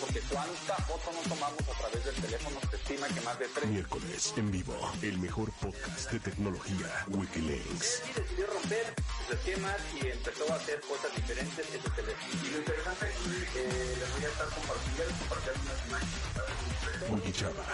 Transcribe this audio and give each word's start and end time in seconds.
porque 0.00 0.20
cuánta 0.32 0.76
foto 0.84 1.10
no 1.12 1.20
tomamos 1.28 1.60
a 1.60 1.78
través 1.78 2.04
del 2.04 2.14
teléfono 2.14 2.60
se 2.70 2.76
estima 2.76 3.08
que 3.08 3.20
más 3.20 3.38
de 3.38 3.48
tres. 3.48 3.66
Miércoles 3.68 4.34
en 4.36 4.50
vivo, 4.50 4.74
el 5.02 5.18
mejor 5.18 5.52
podcast 5.60 6.12
de 6.12 6.20
tecnología 6.20 7.04
Wikileaks. 7.08 8.02
Él 8.06 8.14
decidió 8.16 8.46
romper 8.46 8.94
sus 9.18 9.36
esquemas 9.36 9.76
y 10.00 10.06
empezó 10.08 10.52
a 10.52 10.56
hacer 10.56 10.80
cosas 10.80 11.14
diferentes 11.14 11.66
en 11.74 11.82
su 11.82 11.90
teléfono. 11.90 12.32
Y 12.42 12.50
lo 12.50 12.58
interesante 12.58 13.06
aquí, 13.06 13.44
eh, 13.56 13.96
les 14.00 14.12
voy 14.12 14.24
a 14.24 14.28
estar 14.28 14.48
compartiendo, 14.48 15.14
compartiendo 15.18 15.60
unas 15.62 15.86
imágenes. 15.86 16.75
Wiki 17.10 17.32
Chava, 17.32 17.64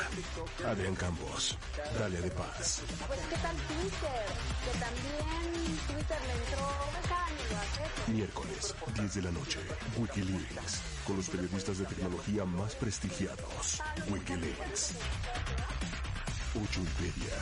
Adrián 0.67 0.95
Campos, 0.95 1.57
Dalia 1.99 2.21
de 2.21 2.31
Paz. 2.31 2.83
Pues 3.07 3.21
qué 3.29 3.37
tal 3.37 3.57
Twitter, 3.57 4.25
que 4.65 4.79
también 4.79 5.79
Twitter 5.87 6.19
le 6.27 6.33
entró, 6.33 6.69
cada 7.09 7.27
año 7.27 7.37
lo 7.51 7.57
hace. 7.59 8.13
Miércoles, 8.13 8.75
10 8.95 9.15
de 9.15 9.23
la 9.23 9.31
noche, 9.33 9.59
Wikileaks, 9.99 10.83
con 11.07 11.17
los 11.17 11.29
periodistas 11.29 11.79
de 11.79 11.87
tecnología 11.87 12.45
más 12.45 12.75
prestigiados. 12.75 13.83
Wikileaks. 14.11 14.95
Wikipedia. 16.55 17.37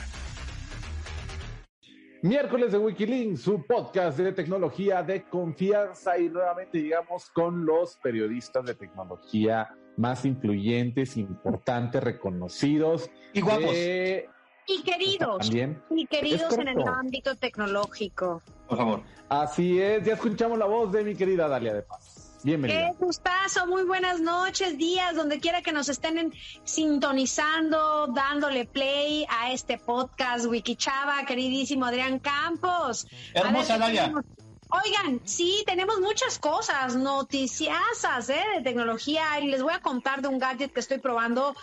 Miércoles 2.23 2.73
de 2.73 2.79
Wikilinks, 2.79 3.41
su 3.41 3.65
podcast 3.65 4.19
de 4.19 4.33
tecnología 4.33 5.03
de 5.03 5.25
confianza 5.25 6.19
y 6.19 6.29
nuevamente 6.29 6.83
llegamos 6.83 7.31
con 7.31 7.65
los 7.65 7.97
periodistas 7.97 8.67
de 8.67 8.75
tecnología 8.75 9.75
más 10.01 10.25
influyentes, 10.25 11.17
importantes, 11.19 12.03
reconocidos. 12.03 13.11
Y 13.35 13.41
guapos. 13.43 13.71
Eh, 13.75 14.27
Y 14.67 14.83
queridos, 14.83 15.39
También. 15.47 15.83
y 15.91 16.07
queridos 16.07 16.57
en 16.57 16.69
el 16.69 16.83
ámbito 16.87 17.35
tecnológico. 17.37 18.43
Por 18.69 18.79
favor. 18.79 19.03
así 19.29 19.81
es, 19.81 20.05
ya 20.05 20.15
escuchamos 20.15 20.57
la 20.59 20.67
voz 20.67 20.93
de 20.93 21.03
mi 21.05 21.15
querida 21.17 21.49
Dalia 21.49 21.75
de 21.75 21.83
Paz. 21.83 22.39
Qué 22.43 22.47
Bienvenida. 22.47 22.93
gustazo, 22.99 23.67
muy 23.67 23.83
buenas 23.83 24.21
noches, 24.21 24.79
días, 24.79 25.15
donde 25.15 25.41
quiera 25.41 25.61
que 25.61 25.73
nos 25.73 25.89
estén 25.91 26.17
en- 26.19 26.33
sintonizando, 26.65 28.07
dándole 28.15 28.65
play 28.65 29.27
a 29.29 29.53
este 29.53 29.77
podcast 29.77 30.47
Wikichava, 30.47 31.25
queridísimo 31.27 31.85
Adrián 31.87 32.19
Campos. 32.21 33.07
Hermosa, 33.35 33.75
¿qué 33.75 33.79
Dalia. 33.81 34.03
tenemos? 34.05 34.25
Oigan, 34.73 35.21
sí, 35.25 35.65
tenemos 35.67 36.01
muchas 36.01 36.39
cosas, 36.39 36.95
noticiasas 36.95 38.31
¿eh? 38.31 38.43
de 38.57 38.63
tecnología 38.63 39.41
y 39.41 39.49
les 39.49 39.63
voy 39.63 39.73
a 39.73 39.81
contar 39.81 40.23
de 40.23 40.29
un 40.29 40.39
gadget 40.39 40.73
que 40.73 40.81
estoy 40.81 40.99
probando, 40.99 41.57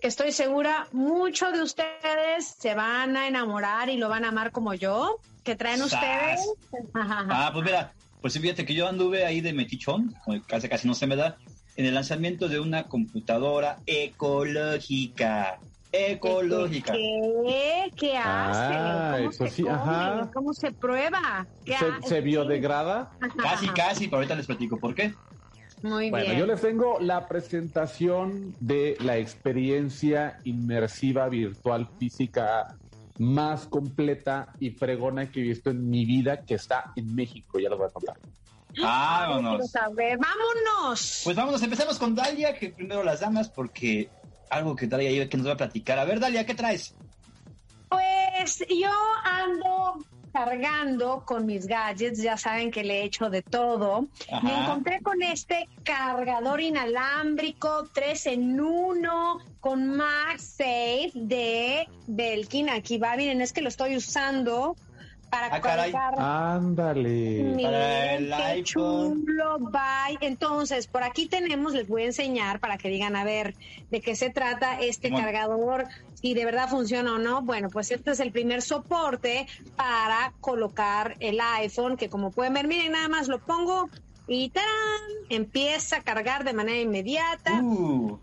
que 0.00 0.06
estoy 0.06 0.30
segura 0.30 0.86
muchos 0.92 1.52
de 1.52 1.62
ustedes 1.62 2.54
se 2.58 2.74
van 2.74 3.16
a 3.16 3.26
enamorar 3.26 3.88
y 3.88 3.96
lo 3.96 4.08
van 4.08 4.24
a 4.24 4.28
amar 4.28 4.52
como 4.52 4.74
yo, 4.74 5.18
que 5.42 5.56
traen 5.56 5.78
¡Sas! 5.78 5.92
ustedes. 5.92 6.40
Ah, 6.94 7.50
pues 7.52 7.64
mira, 7.64 7.92
pues 8.20 8.38
fíjate 8.38 8.64
que 8.64 8.74
yo 8.74 8.86
anduve 8.86 9.24
ahí 9.24 9.40
de 9.40 9.52
metichón, 9.52 10.14
casi 10.46 10.68
casi 10.68 10.86
no 10.86 10.94
se 10.94 11.08
me 11.08 11.16
da, 11.16 11.38
en 11.76 11.86
el 11.86 11.94
lanzamiento 11.94 12.48
de 12.48 12.60
una 12.60 12.84
computadora 12.84 13.78
ecológica. 13.86 15.58
Ecológica. 15.92 16.92
¿Qué? 16.94 17.90
¿Qué 17.96 18.16
hace? 18.16 18.74
Ah, 18.74 19.14
¿Cómo 19.18 19.30
eso 19.30 19.44
se 19.44 19.50
sí, 19.50 19.62
come? 19.62 19.74
ajá. 19.74 20.30
¿Cómo 20.34 20.54
se 20.54 20.72
prueba? 20.72 21.46
¿Qué 21.64 21.76
¿Se, 21.76 21.84
hace? 21.86 22.08
se 22.08 22.20
biodegrada? 22.22 23.10
Ajá, 23.20 23.34
Casi, 23.36 23.68
casi, 23.68 24.04
pero 24.06 24.16
ahorita 24.18 24.34
les 24.34 24.46
platico 24.46 24.78
por 24.78 24.94
qué. 24.94 25.14
Muy 25.82 26.10
Bueno, 26.10 26.26
bien. 26.26 26.38
yo 26.38 26.46
les 26.46 26.60
tengo 26.60 26.98
la 27.00 27.26
presentación 27.28 28.54
de 28.60 28.96
la 29.00 29.16
experiencia 29.18 30.38
inmersiva 30.44 31.28
virtual 31.28 31.88
física 31.98 32.76
más 33.18 33.66
completa 33.66 34.48
y 34.60 34.70
fregona 34.70 35.30
que 35.30 35.40
he 35.40 35.42
visto 35.42 35.70
en 35.70 35.90
mi 35.90 36.04
vida, 36.04 36.44
que 36.44 36.54
está 36.54 36.92
en 36.96 37.14
México, 37.14 37.58
ya 37.58 37.68
lo 37.68 37.76
voy 37.76 37.86
a 37.88 37.90
contar. 37.90 38.16
Quiero 38.72 38.88
Vámonos. 38.88 39.72
¡Vámonos! 39.72 41.20
Pues 41.24 41.36
vámonos, 41.36 41.62
empezamos 41.62 41.98
con 41.98 42.14
Dalia, 42.14 42.54
que 42.56 42.70
primero 42.70 43.02
las 43.04 43.20
damas, 43.20 43.50
porque 43.50 44.08
algo 44.52 44.76
que 44.76 44.86
Dalia 44.86 45.28
que 45.28 45.36
nos 45.36 45.46
va 45.46 45.52
a 45.52 45.56
platicar. 45.56 45.98
A 45.98 46.04
ver, 46.04 46.20
Dalia, 46.20 46.44
¿qué 46.44 46.54
traes? 46.54 46.94
Pues 47.88 48.64
yo 48.68 48.90
ando 49.24 50.04
cargando 50.32 51.24
con 51.26 51.44
mis 51.44 51.66
gadgets, 51.66 52.22
ya 52.22 52.36
saben 52.36 52.70
que 52.70 52.82
le 52.82 53.00
he 53.00 53.04
hecho 53.04 53.28
de 53.28 53.42
todo. 53.42 54.06
Ajá. 54.30 54.46
Me 54.46 54.54
encontré 54.54 55.00
con 55.02 55.22
este 55.22 55.68
cargador 55.84 56.60
inalámbrico 56.60 57.88
3 57.92 58.26
en 58.26 58.60
1 58.60 59.38
con 59.60 59.96
MagSafe 59.96 61.12
de 61.14 61.86
Belkin. 62.06 62.70
Aquí 62.70 62.98
va, 62.98 63.16
miren, 63.16 63.42
es 63.42 63.52
que 63.52 63.60
lo 63.60 63.68
estoy 63.68 63.96
usando 63.96 64.76
para 65.32 65.48
Ah, 66.18 66.54
Ándale. 66.56 67.42
Miren, 67.42 67.62
Para 67.62 68.14
el 68.16 68.26
qué 68.28 68.34
iPhone. 68.34 69.24
chulo, 69.24 69.58
bye. 69.60 70.18
Entonces, 70.20 70.86
por 70.86 71.02
aquí 71.02 71.26
tenemos, 71.26 71.72
les 71.72 71.88
voy 71.88 72.02
a 72.02 72.06
enseñar 72.06 72.60
para 72.60 72.76
que 72.76 72.90
digan 72.90 73.16
a 73.16 73.24
ver 73.24 73.54
de 73.90 74.00
qué 74.02 74.14
se 74.14 74.28
trata 74.28 74.78
este 74.78 75.10
cargador, 75.10 75.86
si 76.20 76.34
de 76.34 76.44
verdad 76.44 76.68
funciona 76.68 77.14
o 77.14 77.18
no. 77.18 77.40
Bueno, 77.40 77.70
pues 77.70 77.90
este 77.92 78.10
es 78.10 78.20
el 78.20 78.30
primer 78.30 78.60
soporte 78.60 79.46
para 79.74 80.34
colocar 80.40 81.16
el 81.20 81.40
iPhone, 81.40 81.96
que 81.96 82.10
como 82.10 82.30
pueden 82.30 82.52
ver, 82.52 82.68
miren, 82.68 82.92
nada 82.92 83.08
más 83.08 83.28
lo 83.28 83.38
pongo 83.40 83.88
y 84.28 84.50
¡tarán! 84.50 84.68
empieza 85.30 85.96
a 85.96 86.02
cargar 86.02 86.44
de 86.44 86.52
manera 86.52 86.78
inmediata. 86.78 87.54
Uh, 87.62 88.18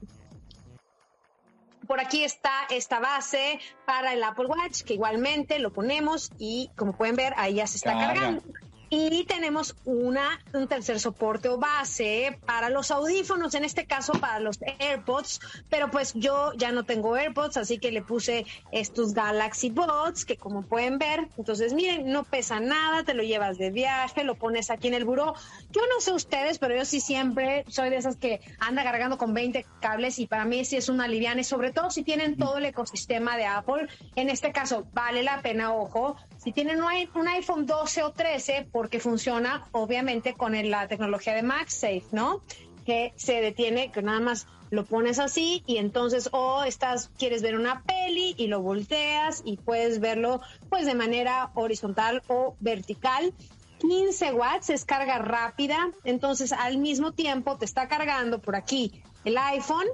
Por 1.89 1.99
aquí 1.99 2.23
está 2.23 2.51
esta 2.69 2.99
base 2.99 3.59
para 3.87 4.13
el 4.13 4.23
Apple 4.23 4.45
Watch, 4.45 4.83
que 4.83 4.93
igualmente 4.93 5.57
lo 5.57 5.73
ponemos 5.73 6.29
y 6.37 6.69
como 6.75 6.95
pueden 6.95 7.15
ver, 7.15 7.33
ahí 7.35 7.55
ya 7.55 7.65
se 7.65 7.77
está 7.77 7.93
Carga. 7.93 8.13
cargando. 8.13 8.43
Y 8.91 9.25
tenemos 9.25 9.75
una, 9.85 10.39
un 10.53 10.67
tercer 10.67 10.99
soporte 10.99 11.47
o 11.47 11.57
base 11.57 12.39
para 12.45 12.69
los 12.69 12.89
audífonos, 12.89 13.53
en 13.53 13.63
este 13.63 13.85
caso 13.85 14.13
para 14.13 14.39
los 14.39 14.59
AirPods, 14.61 15.39
pero 15.69 15.91
pues 15.91 16.13
yo 16.15 16.53
ya 16.53 16.71
no 16.71 16.83
tengo 16.83 17.15
AirPods, 17.15 17.57
así 17.57 17.77
que 17.77 17.91
le 17.91 18.01
puse 18.01 18.47
estos 18.71 19.13
Galaxy 19.13 19.69
Buds, 19.69 20.25
que 20.25 20.37
como 20.37 20.63
pueden 20.63 20.97
ver, 20.97 21.27
entonces 21.37 21.73
miren, 21.73 22.11
no 22.11 22.23
pesa 22.23 22.59
nada, 22.59 23.03
te 23.03 23.13
lo 23.13 23.21
llevas 23.21 23.59
de 23.59 23.69
viaje, 23.69 24.23
lo 24.23 24.35
pones 24.35 24.71
aquí 24.71 24.87
en 24.87 24.95
el 24.95 25.05
buró. 25.05 25.35
Yo 25.69 25.81
no 25.93 26.01
sé 26.01 26.11
ustedes, 26.11 26.57
pero 26.57 26.75
yo 26.75 26.83
sí 26.83 26.99
siempre 26.99 27.65
soy 27.67 27.91
de 27.91 27.97
esas 27.97 28.15
que 28.15 28.41
anda 28.59 28.83
cargando 28.83 29.19
con 29.19 29.35
20 29.35 29.65
cables 29.81 30.17
y 30.17 30.25
para 30.25 30.45
mí 30.45 30.65
sí 30.65 30.77
es 30.77 30.89
una 30.89 31.07
liviana, 31.07 31.41
y 31.41 31.43
sobre 31.43 31.71
todo 31.71 31.91
si 31.91 32.03
tienen 32.03 32.37
todo 32.37 32.57
el 32.57 32.65
ecosistema 32.65 33.37
de 33.37 33.45
Apple. 33.45 33.87
En 34.15 34.29
este 34.29 34.51
caso, 34.51 34.87
vale 34.93 35.21
la 35.21 35.41
pena, 35.41 35.73
ojo, 35.73 36.15
tienen 36.51 36.81
un 36.81 37.27
iPhone 37.27 37.65
12 37.65 38.03
o 38.03 38.11
13, 38.11 38.67
porque 38.71 38.99
funciona 38.99 39.67
obviamente 39.71 40.33
con 40.33 40.53
la 40.69 40.87
tecnología 40.87 41.33
de 41.33 41.43
MagSafe, 41.43 42.03
¿no? 42.11 42.41
Que 42.85 43.13
se 43.15 43.41
detiene, 43.41 43.91
que 43.91 44.01
nada 44.01 44.19
más 44.19 44.47
lo 44.71 44.85
pones 44.85 45.19
así 45.19 45.63
y 45.65 45.77
entonces 45.77 46.29
o 46.31 46.63
estás 46.63 47.09
quieres 47.17 47.41
ver 47.41 47.55
una 47.55 47.83
peli 47.83 48.35
y 48.37 48.47
lo 48.47 48.61
volteas 48.61 49.41
y 49.43 49.57
puedes 49.57 49.99
verlo 49.99 50.41
pues 50.69 50.85
de 50.85 50.93
manera 50.93 51.49
horizontal 51.55 52.21
o 52.27 52.55
vertical 52.59 53.33
15 53.79 54.33
watts 54.33 54.69
es 54.69 54.85
carga 54.85 55.19
rápida, 55.19 55.91
entonces 56.03 56.51
al 56.51 56.77
mismo 56.77 57.13
tiempo 57.13 57.57
te 57.57 57.65
está 57.65 57.87
cargando 57.87 58.39
por 58.39 58.55
aquí 58.55 59.01
el 59.23 59.37
iPhone, 59.37 59.87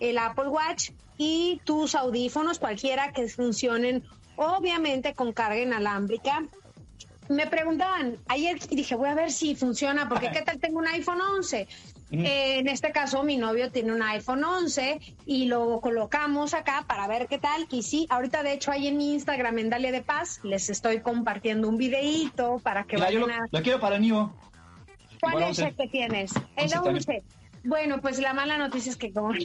el 0.00 0.18
Apple 0.18 0.48
Watch 0.48 0.90
y 1.16 1.60
tus 1.64 1.94
audífonos, 1.94 2.58
cualquiera 2.58 3.12
que 3.12 3.28
funcionen 3.28 4.04
obviamente 4.36 5.14
con 5.14 5.32
carga 5.32 5.58
inalámbrica. 5.58 6.44
Me 7.28 7.46
preguntaban 7.46 8.18
ayer 8.28 8.58
y 8.68 8.76
dije, 8.76 8.94
voy 8.94 9.08
a 9.08 9.14
ver 9.14 9.30
si 9.30 9.54
funciona, 9.54 10.08
porque 10.08 10.30
qué 10.30 10.42
tal 10.42 10.58
tengo 10.58 10.78
un 10.78 10.88
iPhone 10.88 11.20
11. 11.20 11.68
Eh, 12.12 12.58
en 12.58 12.68
este 12.68 12.92
caso, 12.92 13.22
mi 13.22 13.38
novio 13.38 13.70
tiene 13.70 13.90
un 13.92 14.02
iPhone 14.02 14.44
11 14.44 15.00
y 15.24 15.46
lo 15.46 15.80
colocamos 15.80 16.52
acá 16.52 16.84
para 16.86 17.08
ver 17.08 17.26
qué 17.26 17.38
tal. 17.38 17.66
Y 17.70 17.82
sí, 17.82 18.06
ahorita 18.10 18.42
de 18.42 18.52
hecho 18.52 18.70
ahí 18.70 18.86
en 18.86 18.98
mi 18.98 19.14
Instagram, 19.14 19.58
en 19.58 19.70
Dalia 19.70 19.92
de 19.92 20.02
Paz, 20.02 20.40
les 20.42 20.68
estoy 20.68 21.00
compartiendo 21.00 21.68
un 21.68 21.78
videíto 21.78 22.60
para 22.62 22.84
que 22.84 22.98
yo 22.98 23.18
lo, 23.20 23.26
vayan 23.26 23.30
a... 23.30 23.46
lo 23.50 23.62
quiero 23.62 23.80
para 23.80 23.96
el 23.96 24.02
mío. 24.02 24.34
¿Cuál 25.20 25.42
es 25.42 25.48
11. 25.60 25.64
el 25.64 25.76
que 25.76 25.88
tienes? 25.88 26.32
El 26.56 26.64
11 26.64 26.74
también. 26.74 26.96
11. 26.96 27.22
Bueno, 27.64 28.00
pues 28.00 28.18
la 28.18 28.32
mala 28.34 28.58
noticia 28.58 28.90
es 28.90 28.96
que 28.96 29.12
como... 29.12 29.32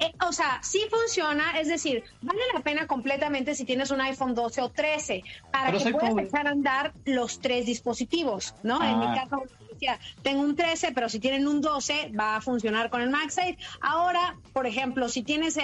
Eh, 0.00 0.12
o 0.26 0.32
sea, 0.32 0.60
sí 0.62 0.80
funciona, 0.90 1.58
es 1.60 1.68
decir, 1.68 2.02
vale 2.22 2.40
la 2.52 2.60
pena 2.60 2.86
completamente 2.86 3.54
si 3.54 3.64
tienes 3.64 3.90
un 3.90 4.00
iPhone 4.00 4.34
12 4.34 4.62
o 4.62 4.70
13 4.70 5.22
para 5.52 5.70
Pero 5.70 5.84
que 5.84 5.90
puedas 5.92 6.10
pobre. 6.10 6.24
echar 6.26 6.46
a 6.46 6.50
andar 6.50 6.92
los 7.04 7.40
tres 7.40 7.66
dispositivos, 7.66 8.54
¿no? 8.62 8.82
En 8.82 8.98
mi 8.98 9.06
Ah. 9.06 9.14
caso, 9.28 9.42
decía, 9.74 9.98
tengo 10.22 10.40
un 10.42 10.56
13, 10.56 10.92
pero 10.92 11.08
si 11.08 11.20
tienen 11.20 11.46
un 11.46 11.60
12 11.60 12.12
va 12.18 12.36
a 12.36 12.40
funcionar 12.40 12.90
con 12.90 13.00
el 13.02 13.10
MagSafe. 13.10 13.58
Ahora, 13.80 14.36
por 14.52 14.66
ejemplo, 14.66 15.08
si 15.08 15.22
tienes, 15.22 15.58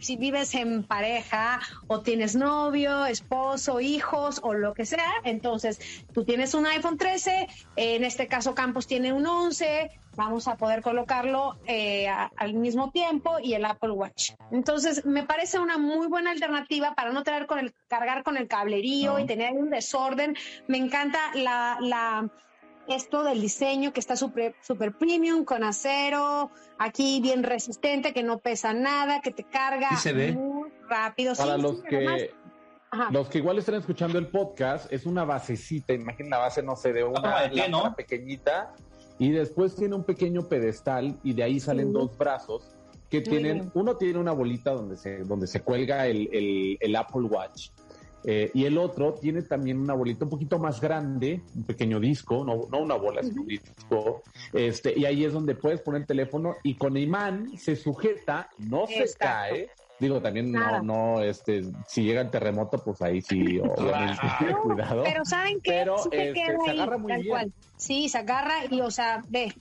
si 0.00 0.16
vives 0.16 0.54
en 0.54 0.84
pareja 0.84 1.60
o 1.86 2.00
tienes 2.00 2.36
novio, 2.36 3.06
esposo, 3.06 3.80
hijos 3.80 4.40
o 4.42 4.54
lo 4.54 4.74
que 4.74 4.86
sea, 4.86 5.10
entonces 5.24 5.78
tú 6.12 6.24
tienes 6.24 6.54
un 6.54 6.66
iPhone 6.66 6.98
13, 6.98 7.46
en 7.76 8.04
este 8.04 8.26
caso 8.26 8.54
Campos 8.54 8.86
tiene 8.86 9.12
un 9.12 9.26
11, 9.26 9.90
vamos 10.16 10.46
a 10.46 10.56
poder 10.56 10.80
colocarlo 10.82 11.56
eh, 11.66 12.08
a- 12.08 12.30
al 12.36 12.54
mismo 12.54 12.90
tiempo 12.90 13.38
y 13.42 13.54
el 13.54 13.64
Apple 13.64 13.90
Watch. 13.90 14.32
Entonces, 14.52 15.04
me 15.04 15.24
parece 15.24 15.58
una 15.58 15.76
muy 15.78 16.06
buena 16.06 16.30
alternativa 16.30 16.94
para 16.94 17.10
no 17.12 17.22
tener 17.24 17.46
con 17.46 17.58
el 17.58 17.74
cargar 17.88 18.22
con 18.22 18.36
el 18.36 18.46
cablerío 18.46 19.14
No. 19.14 19.18
y 19.18 19.26
tener 19.26 19.52
un 19.52 19.70
desorden. 19.70 20.36
Me 20.68 20.78
encanta 20.78 21.18
la, 21.34 21.78
la 21.80 22.28
esto 22.88 23.22
del 23.22 23.40
diseño 23.40 23.92
que 23.92 24.00
está 24.00 24.16
super, 24.16 24.54
super 24.62 24.92
premium, 24.92 25.44
con 25.44 25.64
acero, 25.64 26.50
aquí 26.78 27.20
bien 27.20 27.42
resistente, 27.42 28.12
que 28.12 28.22
no 28.22 28.38
pesa 28.38 28.72
nada, 28.74 29.20
que 29.20 29.30
te 29.30 29.44
carga 29.44 29.90
muy 30.34 30.70
rápido. 30.88 31.34
Para 31.34 31.56
los 31.56 31.82
que... 31.82 32.30
Los 33.10 33.28
que 33.28 33.38
igual 33.38 33.58
están 33.58 33.74
escuchando 33.74 34.20
el 34.20 34.28
podcast, 34.28 34.92
es 34.92 35.04
una 35.04 35.24
basecita, 35.24 35.92
imaginen 35.92 36.30
la 36.30 36.38
base, 36.38 36.62
no 36.62 36.76
sé, 36.76 36.92
de 36.92 37.02
una 37.02 37.50
¿no? 37.68 37.92
pequeñita, 37.96 38.72
y 39.18 39.30
después 39.32 39.74
tiene 39.74 39.96
un 39.96 40.04
pequeño 40.04 40.42
pedestal 40.42 41.18
y 41.24 41.32
de 41.32 41.42
ahí 41.42 41.58
salen 41.58 41.92
dos 41.92 42.16
brazos 42.16 42.70
que 43.10 43.20
tienen, 43.20 43.72
uno 43.74 43.96
tiene 43.96 44.20
una 44.20 44.30
bolita 44.30 44.70
donde 44.70 44.96
se, 44.96 45.24
donde 45.24 45.48
se 45.48 45.60
cuelga 45.60 46.06
el, 46.06 46.78
el 46.80 46.94
Apple 46.94 47.22
Watch 47.22 47.70
eh, 48.24 48.50
y 48.54 48.64
el 48.64 48.78
otro 48.78 49.14
tiene 49.14 49.42
también 49.42 49.78
una 49.78 49.94
bolita 49.94 50.24
un 50.24 50.30
poquito 50.30 50.58
más 50.58 50.80
grande, 50.80 51.42
un 51.54 51.64
pequeño 51.64 52.00
disco, 52.00 52.44
no, 52.44 52.62
no 52.70 52.82
una 52.82 52.94
bola, 52.94 53.22
sino 53.22 53.42
un 53.42 53.48
disco. 53.48 54.22
Este, 54.52 54.98
y 54.98 55.04
ahí 55.04 55.24
es 55.24 55.32
donde 55.32 55.54
puedes 55.54 55.80
poner 55.80 56.02
el 56.02 56.06
teléfono 56.06 56.56
y 56.62 56.74
con 56.74 56.96
imán 56.96 57.56
se 57.56 57.76
sujeta, 57.76 58.48
no 58.58 58.86
se 58.86 59.06
cae. 59.18 59.70
Digo, 60.00 60.20
también 60.20 60.50
no, 60.50 60.82
no, 60.82 61.22
este, 61.22 61.62
si 61.86 62.02
llega 62.02 62.20
el 62.20 62.30
terremoto, 62.30 62.82
pues 62.82 63.00
ahí 63.02 63.22
sí, 63.22 63.58
obviamente, 63.76 64.20
cuidado. 64.62 65.04
Pero 65.04 65.24
saben 65.24 65.60
que 65.60 65.70
pero, 65.70 65.96
este, 66.10 66.56
se 66.64 66.70
agarra 66.70 66.98
muy 66.98 67.12
bien. 67.14 67.28
Cual. 67.28 67.52
Sí, 67.76 68.08
se 68.08 68.18
agarra 68.18 68.64
y, 68.70 68.80
o 68.80 68.90
sea, 68.90 69.22
ve, 69.28 69.52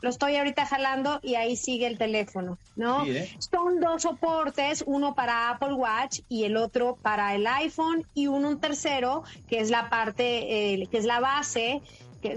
lo 0.00 0.10
estoy 0.10 0.36
ahorita 0.36 0.66
jalando 0.66 1.20
y 1.22 1.34
ahí 1.34 1.56
sigue 1.56 1.86
el 1.86 1.98
teléfono, 1.98 2.58
¿no? 2.76 3.06
¿eh? 3.06 3.30
Son 3.38 3.80
dos 3.80 4.02
soportes, 4.02 4.84
uno 4.86 5.14
para 5.14 5.50
Apple 5.50 5.74
Watch 5.74 6.20
y 6.28 6.44
el 6.44 6.56
otro 6.56 6.96
para 7.00 7.34
el 7.34 7.46
iPhone 7.46 8.06
y 8.14 8.26
uno 8.26 8.48
un 8.50 8.60
tercero, 8.60 9.22
que 9.48 9.60
es 9.60 9.70
la 9.70 9.90
parte, 9.90 10.74
eh, 10.74 10.86
que 10.90 10.98
es 10.98 11.04
la 11.04 11.20
base 11.20 11.82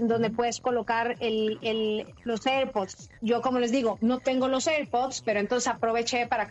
donde 0.00 0.30
puedes 0.30 0.60
colocar 0.60 1.16
el, 1.20 2.06
los 2.24 2.46
AirPods. 2.46 3.10
Yo, 3.20 3.42
como 3.42 3.58
les 3.58 3.70
digo, 3.70 3.98
no 4.00 4.18
tengo 4.18 4.48
los 4.48 4.66
AirPods, 4.66 5.22
pero 5.22 5.40
entonces 5.40 5.68
aproveché 5.68 6.26
para 6.26 6.48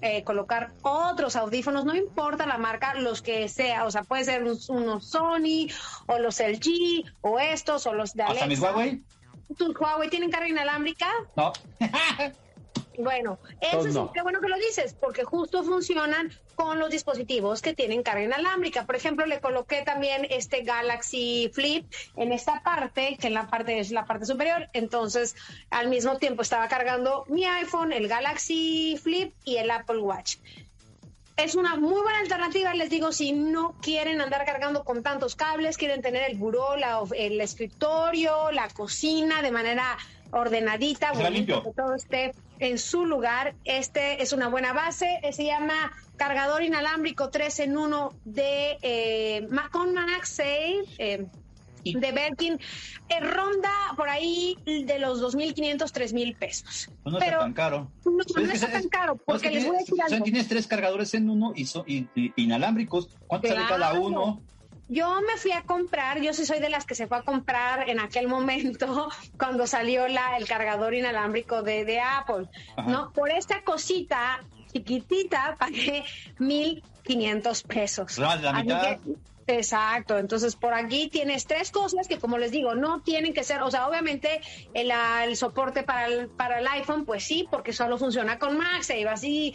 eh, 0.00 0.24
colocar 0.24 0.72
otros 0.82 1.36
audífonos, 1.36 1.84
no 1.84 1.94
importa 1.94 2.46
la 2.46 2.56
marca, 2.56 2.94
los 2.94 3.20
que 3.20 3.48
sea, 3.48 3.84
o 3.84 3.90
sea, 3.90 4.02
puede 4.02 4.24
ser 4.24 4.44
unos 4.68 5.04
Sony 5.04 5.68
o 6.06 6.18
los 6.18 6.40
LG 6.40 7.04
o 7.20 7.38
estos 7.38 7.86
o 7.86 7.92
los 7.92 8.14
de 8.14 8.22
Alexa. 8.22 8.44
¿Hasta 8.44 8.46
mis 8.46 8.60
Huawei? 8.60 9.02
¿Tus 9.56 9.76
Huawei 9.78 10.08
tienen 10.08 10.30
carga 10.30 10.48
inalámbrica? 10.48 11.08
No. 11.36 11.52
Bueno, 12.98 13.38
eso 13.60 13.86
es 13.86 14.12
qué 14.12 14.20
bueno 14.20 14.40
que 14.40 14.48
lo 14.48 14.56
dices, 14.56 14.94
porque 14.94 15.24
justo 15.24 15.62
funcionan 15.62 16.30
con 16.54 16.78
los 16.78 16.90
dispositivos 16.90 17.62
que 17.62 17.72
tienen 17.72 18.02
carga 18.02 18.24
inalámbrica. 18.24 18.84
Por 18.84 18.96
ejemplo, 18.96 19.24
le 19.24 19.40
coloqué 19.40 19.82
también 19.82 20.26
este 20.28 20.62
Galaxy 20.62 21.50
Flip 21.54 21.90
en 22.16 22.32
esta 22.32 22.62
parte, 22.62 23.16
que 23.18 23.28
en 23.28 23.34
la 23.34 23.48
parte 23.48 23.78
es 23.78 23.90
la 23.90 24.04
parte 24.04 24.26
superior. 24.26 24.68
Entonces, 24.74 25.34
al 25.70 25.88
mismo 25.88 26.18
tiempo 26.18 26.42
estaba 26.42 26.68
cargando 26.68 27.24
mi 27.28 27.46
iPhone, 27.46 27.92
el 27.92 28.06
Galaxy 28.06 28.98
Flip 29.02 29.32
y 29.44 29.56
el 29.56 29.70
Apple 29.70 29.98
Watch 29.98 30.36
es 31.36 31.54
una 31.54 31.76
muy 31.76 32.00
buena 32.02 32.18
alternativa, 32.20 32.74
les 32.74 32.90
digo, 32.90 33.12
si 33.12 33.32
no 33.32 33.74
quieren 33.80 34.20
andar 34.20 34.44
cargando 34.44 34.84
con 34.84 35.02
tantos 35.02 35.36
cables, 35.36 35.76
quieren 35.76 36.02
tener 36.02 36.30
el 36.30 36.36
buró, 36.36 36.74
el 37.16 37.40
escritorio, 37.40 38.50
la 38.52 38.68
cocina 38.68 39.42
de 39.42 39.50
manera 39.50 39.96
ordenadita, 40.32 41.12
bonito, 41.12 41.62
que 41.62 41.70
todo 41.72 41.94
esté 41.94 42.34
en 42.58 42.78
su 42.78 43.04
lugar. 43.06 43.54
Este 43.64 44.22
es 44.22 44.32
una 44.32 44.48
buena 44.48 44.72
base, 44.72 45.20
se 45.32 45.44
llama 45.44 45.92
cargador 46.16 46.62
inalámbrico 46.62 47.30
3 47.30 47.60
en 47.60 47.76
1 47.78 48.12
de 48.24 48.78
eh, 48.82 49.48
con 49.72 49.94
MagSafe. 49.94 50.84
Eh, 50.98 51.26
de 51.84 52.12
Belkin 52.12 52.58
eh, 53.08 53.20
ronda 53.20 53.70
por 53.96 54.08
ahí 54.08 54.56
de 54.64 54.98
los 54.98 55.22
2.500, 55.22 55.78
3.000 55.78 56.36
pesos. 56.36 56.90
No, 57.04 57.18
está 57.18 57.38
tan 57.38 57.52
caro. 57.52 57.90
No, 58.04 58.12
no 58.12 58.52
está 58.52 58.70
tan 58.70 58.88
caro, 58.88 59.16
porque 59.16 59.50
les 59.50 59.66
voy 59.66 59.76
a 59.76 59.78
decir 59.80 60.00
algo. 60.02 60.24
tienes 60.24 60.48
tres 60.48 60.66
cargadores 60.66 61.14
en 61.14 61.30
uno 61.30 61.52
y, 61.56 61.68
inalámbricos. 62.36 63.08
¿Cuánto 63.26 63.48
sale 63.48 63.60
cada 63.68 63.92
uno? 63.94 64.40
Yo 64.88 65.20
me 65.20 65.36
fui 65.36 65.52
a 65.52 65.62
comprar, 65.62 66.20
yo 66.20 66.32
sí 66.32 66.44
soy 66.44 66.58
de 66.58 66.68
las 66.68 66.84
que 66.84 66.96
se 66.96 67.06
fue 67.06 67.18
a 67.18 67.22
comprar 67.22 67.88
en 67.88 68.00
aquel 68.00 68.26
momento 68.26 69.08
cuando 69.38 69.68
salió 69.68 70.08
la, 70.08 70.36
el 70.36 70.48
cargador 70.48 70.94
inalámbrico 70.94 71.62
de, 71.62 71.84
de 71.84 72.00
Apple, 72.00 72.48
¿no? 72.88 73.12
Por 73.12 73.30
esta 73.30 73.62
cosita 73.62 74.40
chiquitita 74.72 75.56
pagué 75.58 76.04
1.500 76.38 77.66
pesos. 77.66 78.18
La 78.18 78.52
mitad. 78.52 78.98
Exacto, 79.46 80.18
entonces 80.18 80.54
por 80.54 80.74
aquí 80.74 81.08
tienes 81.08 81.46
tres 81.46 81.70
cosas 81.70 82.06
que 82.06 82.18
como 82.18 82.38
les 82.38 82.52
digo, 82.52 82.74
no 82.74 83.02
tienen 83.02 83.32
que 83.32 83.42
ser, 83.42 83.62
o 83.62 83.70
sea, 83.70 83.88
obviamente 83.88 84.40
el, 84.74 85.36
soporte 85.36 85.82
para 85.82 86.06
el, 86.06 86.28
para 86.28 86.60
el 86.60 86.68
iPhone, 86.68 87.04
pues 87.04 87.24
sí, 87.24 87.48
porque 87.50 87.72
solo 87.72 87.98
funciona 87.98 88.38
con 88.38 88.56
MagSafe, 88.56 89.08
así 89.08 89.54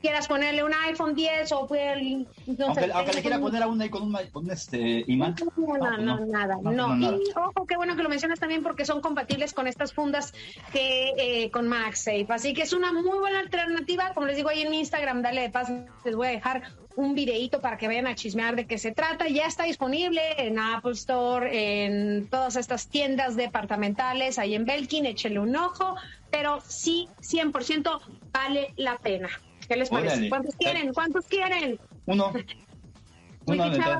quieras 0.00 0.28
ponerle 0.28 0.62
un 0.64 0.72
iPhone 0.74 1.14
10 1.14 1.52
o 1.52 1.74
el, 1.74 2.26
no 2.46 2.66
aunque, 2.66 2.90
aunque 2.92 3.12
le 3.12 3.20
quiera 3.22 3.40
poner 3.40 3.62
a 3.62 3.66
una 3.66 3.90
con 3.90 4.02
un, 4.02 4.16
con 4.32 4.50
este 4.50 5.04
imán. 5.06 5.34
No, 5.56 5.76
no, 5.76 5.98
no, 5.98 6.26
nada, 6.26 6.56
no. 6.62 6.96
Y 6.96 7.22
ojo, 7.34 7.66
qué 7.66 7.76
bueno 7.76 7.96
que 7.96 8.02
lo 8.02 8.08
mencionas 8.08 8.38
también 8.38 8.62
porque 8.62 8.84
son 8.84 9.00
compatibles 9.00 9.52
con 9.52 9.66
estas 9.66 9.92
fundas 9.92 10.32
que 10.72 11.12
eh, 11.16 11.50
con 11.50 11.68
MagSafe, 11.68 12.26
así 12.28 12.54
que 12.54 12.62
es 12.62 12.72
una 12.72 12.92
muy 12.92 13.18
buena 13.18 13.40
alternativa, 13.40 14.12
como 14.14 14.26
les 14.26 14.36
digo 14.36 14.48
ahí 14.48 14.62
en 14.62 14.70
mi 14.70 14.78
Instagram, 14.80 15.22
dale 15.22 15.42
de 15.42 15.50
paz, 15.50 15.72
les 16.04 16.16
voy 16.16 16.28
a 16.28 16.30
dejar 16.30 16.62
un 16.96 17.14
videíto 17.14 17.60
para 17.60 17.76
que 17.76 17.86
vayan 17.86 18.06
a 18.06 18.14
chismear 18.14 18.56
de 18.56 18.66
qué 18.66 18.78
se 18.78 18.90
trata. 18.92 19.28
Ya 19.28 19.46
está 19.46 19.64
disponible 19.64 20.20
en 20.38 20.58
Apple 20.58 20.92
Store, 20.92 21.84
en 21.84 22.28
todas 22.28 22.56
estas 22.56 22.88
tiendas 22.88 23.36
departamentales, 23.36 24.38
ahí 24.38 24.54
en 24.54 24.64
Belkin, 24.64 25.06
échele 25.06 25.38
un 25.38 25.54
ojo, 25.56 25.96
pero 26.30 26.60
sí, 26.66 27.08
100% 27.20 28.00
vale 28.32 28.72
la 28.76 28.96
pena. 28.96 29.28
¿Qué 29.68 29.76
les 29.76 29.90
parece? 29.90 30.28
¿Cuántos 30.28 30.54
quieren? 30.56 30.92
¿Cuántos 30.92 31.26
quieren? 31.26 31.78
Uno. 32.06 32.32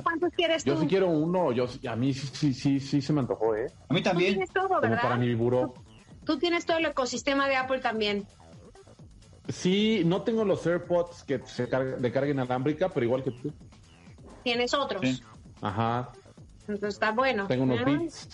¿cuántos 0.02 0.32
quieres 0.34 0.64
tú? 0.64 0.70
Yo 0.70 0.80
sí 0.80 0.86
quiero 0.86 1.08
uno, 1.08 1.52
yo 1.52 1.66
a 1.88 1.96
mí 1.96 2.12
sí, 2.12 2.52
sí, 2.52 2.80
sí, 2.80 3.00
se 3.00 3.12
me 3.12 3.20
antojó, 3.20 3.54
¿eh? 3.54 3.66
A 3.88 3.94
mí 3.94 4.02
también. 4.02 4.34
Tú 4.34 4.38
tienes 4.38 4.52
todo, 4.52 4.80
¿verdad? 4.80 5.02
para 5.02 5.16
mi 5.16 5.34
buró. 5.34 5.74
Tú, 6.24 6.38
tienes 6.38 6.66
todo 6.66 6.78
el 6.78 6.86
ecosistema 6.86 7.48
de 7.48 7.56
Apple 7.56 7.78
también. 7.78 8.26
Sí, 9.48 10.02
no 10.04 10.22
tengo 10.22 10.44
los 10.44 10.66
AirPods 10.66 11.22
que 11.22 11.40
se 11.46 11.68
carguen 11.68 12.02
de 12.02 12.10
carga 12.10 12.32
inalámbrica, 12.32 12.88
pero 12.88 13.06
igual 13.06 13.22
que 13.22 13.30
tú. 13.30 13.52
¿Tienes 14.42 14.74
otros? 14.74 15.22
Ajá. 15.60 16.10
Entonces 16.62 16.94
está 16.94 17.12
bueno. 17.12 17.46
Tengo 17.46 17.62
unos 17.62 17.84
Beats. 17.84 18.28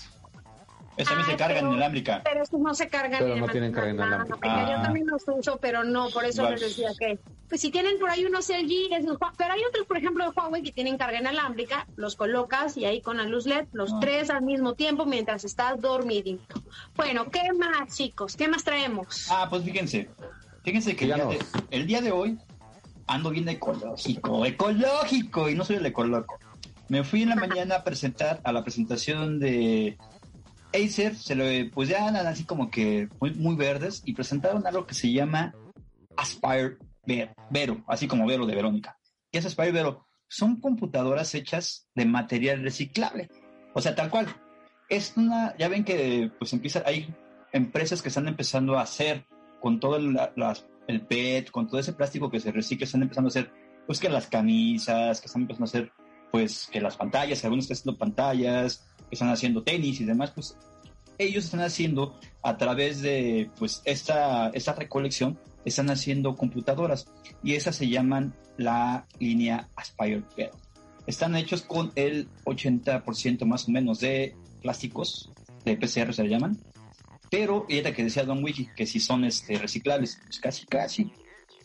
Esa 0.97 1.11
también 1.11 1.31
se 1.31 1.37
carga 1.37 1.61
inalámbrica. 1.61 2.21
Pero 2.23 2.43
estos 2.43 2.61
no 2.61 2.75
se 2.75 2.89
cargan 2.89 3.21
Pero 3.21 3.37
no 3.37 3.49
tienen 3.49 3.73
carga 3.73 3.91
inalámbrica. 3.91 4.39
Yo 4.43 4.77
ah. 4.79 4.83
también 4.83 5.07
los 5.07 5.23
uso, 5.27 5.59
pero 5.59 5.85
no, 5.85 6.11
por 6.11 6.25
eso 6.25 6.49
les 6.51 6.61
decía 6.61 6.91
que. 6.99 7.19
Pues 7.49 7.61
si 7.61 7.71
tienen 7.71 7.99
por 7.99 8.09
ahí 8.09 8.25
unos 8.25 8.49
LG, 8.49 9.19
pero 9.37 9.53
hay 9.53 9.61
otros, 9.69 9.87
por 9.87 9.99
ejemplo, 9.99 10.25
de 10.25 10.31
Huawei 10.31 10.63
que 10.63 10.73
tienen 10.73 10.97
carga 10.97 11.21
inalámbrica, 11.21 11.87
los 11.97 12.17
colocas 12.17 12.77
y 12.77 12.87
ahí 12.87 13.03
con 13.03 13.19
la 13.19 13.25
luz 13.25 13.47
LED, 13.47 13.67
los 13.73 13.93
ah. 13.93 13.99
tres 14.01 14.31
al 14.31 14.43
mismo 14.43 14.75
tiempo 14.75 15.05
mientras 15.05 15.45
estás 15.45 15.81
dormidito. 15.81 16.63
Bueno, 16.95 17.31
¿qué 17.31 17.53
más, 17.53 17.95
chicos? 17.97 18.37
¿Qué 18.37 18.49
más 18.49 18.65
traemos? 18.65 19.27
Ah, 19.31 19.47
pues 19.51 19.65
fíjense. 19.65 20.09
Fíjense 20.63 20.95
que 20.95 21.05
el 21.71 21.87
día, 21.87 22.01
de, 22.01 22.13
hoy 22.13 22.39
ando 23.07 23.31
bien 23.31 23.49
ecológico, 23.49 24.47
ecológico, 24.47 25.51
y 25.51 25.55
no 25.55 25.65
soy 25.65 25.77
el 25.77 25.87
ecoloco. 25.87 26.39
Me 26.89 27.03
fui 27.03 27.23
en 27.23 27.31
la 27.31 27.37
mañana 27.47 27.77
a 27.77 27.85
presentar 27.85 28.41
a 28.45 28.53
la 28.53 28.63
presentación 28.63 29.41
de 29.41 29.99
Acer, 30.75 31.17
se 31.17 31.35
lo, 31.35 31.45
pues 31.73 31.89
ya 31.89 32.07
andan 32.07 32.27
así 32.27 32.45
como 32.45 32.71
que 32.71 33.09
muy, 33.21 33.35
muy 33.35 33.57
verdes 33.57 34.03
y 34.05 34.15
presentaron 34.15 34.67
algo 34.67 34.87
que 34.87 34.95
se 34.95 35.13
llama 35.13 35.55
Aspire 36.17 36.79
Vero, 37.51 37.85
así 37.87 38.07
como 38.07 38.27
Vero 38.27 38.47
de 38.47 38.55
Verónica. 38.55 38.99
¿Qué 39.31 39.39
es 39.39 39.47
Aspire 39.47 39.73
Vero? 39.73 40.07
Son 40.29 40.61
computadoras 40.61 41.35
hechas 41.35 41.89
de 41.95 42.07
material 42.07 42.63
reciclable. 42.63 43.29
O 43.75 43.81
sea, 43.81 43.95
tal 43.95 44.11
cual. 44.11 44.27
Es 44.89 45.15
una, 45.17 45.57
ya 45.57 45.69
ven 45.69 45.85
que 45.85 46.31
pues 46.39 46.53
empieza, 46.53 46.83
hay 46.85 47.15
empresas 47.53 48.03
que 48.03 48.09
están 48.09 48.29
empezando 48.29 48.79
a 48.79 48.83
hacer 48.83 49.27
con 49.61 49.81
todo 49.81 49.97
el, 49.97 50.19
PET, 51.09 51.51
con 51.51 51.67
todo 51.67 51.81
ese 51.81 51.93
plástico 51.93 52.31
que 52.31 52.41
se 52.41 52.53
recicla, 52.53 52.85
están 52.85 53.03
empezando 53.03 53.29
a 53.29 53.31
hacer, 53.31 53.53
pues 53.87 54.01
que 54.01 54.09
las 54.09 54.27
camisas, 54.27 55.21
que 55.21 55.27
están 55.27 55.43
empezando 55.43 55.65
a 55.65 55.71
hacer, 55.71 55.93
pues 56.31 56.69
que 56.71 56.81
las 56.81 56.97
pantallas, 56.97 57.45
algunos 57.45 57.65
están 57.65 57.77
haciendo 57.77 57.99
pantallas, 57.99 58.85
que 58.92 58.92
están 59.13 59.29
haciendo 59.29 59.63
tenis 59.63 60.01
y 60.01 60.05
demás, 60.05 60.33
pues 60.33 60.57
ellos 61.19 61.45
están 61.45 61.61
haciendo 61.61 62.19
a 62.43 62.57
través 62.57 63.01
de, 63.01 63.51
pues 63.59 63.83
esta, 63.85 64.49
esta 64.49 64.73
recolección, 64.73 65.39
están 65.65 65.91
haciendo 65.91 66.37
computadoras 66.37 67.07
y 67.43 67.55
esas 67.55 67.77
se 67.77 67.89
llaman 67.89 68.35
la 68.57 69.07
línea 69.21 69.69
Aspire 69.77 70.23
PET. 70.35 70.53
Están 71.07 71.37
hechos 71.37 71.63
con 71.63 71.93
el 71.95 72.29
80% 72.45 73.45
más 73.45 73.69
o 73.69 73.71
menos 73.71 74.01
de 74.01 74.35
plásticos, 74.61 75.31
de 75.65 75.77
PCR 75.77 76.13
se 76.13 76.25
le 76.25 76.31
llaman, 76.31 76.59
pero, 77.33 77.65
era 77.71 77.95
que 77.95 78.05
decía 78.05 78.25
Don 78.25 78.45
Wiki, 78.45 78.69
que 78.77 78.85
si 78.85 79.01
son 79.01 79.25
este, 79.25 79.57
reciclables, 79.57 80.21
pues 80.23 80.39
casi, 80.39 80.67
casi. 80.67 81.11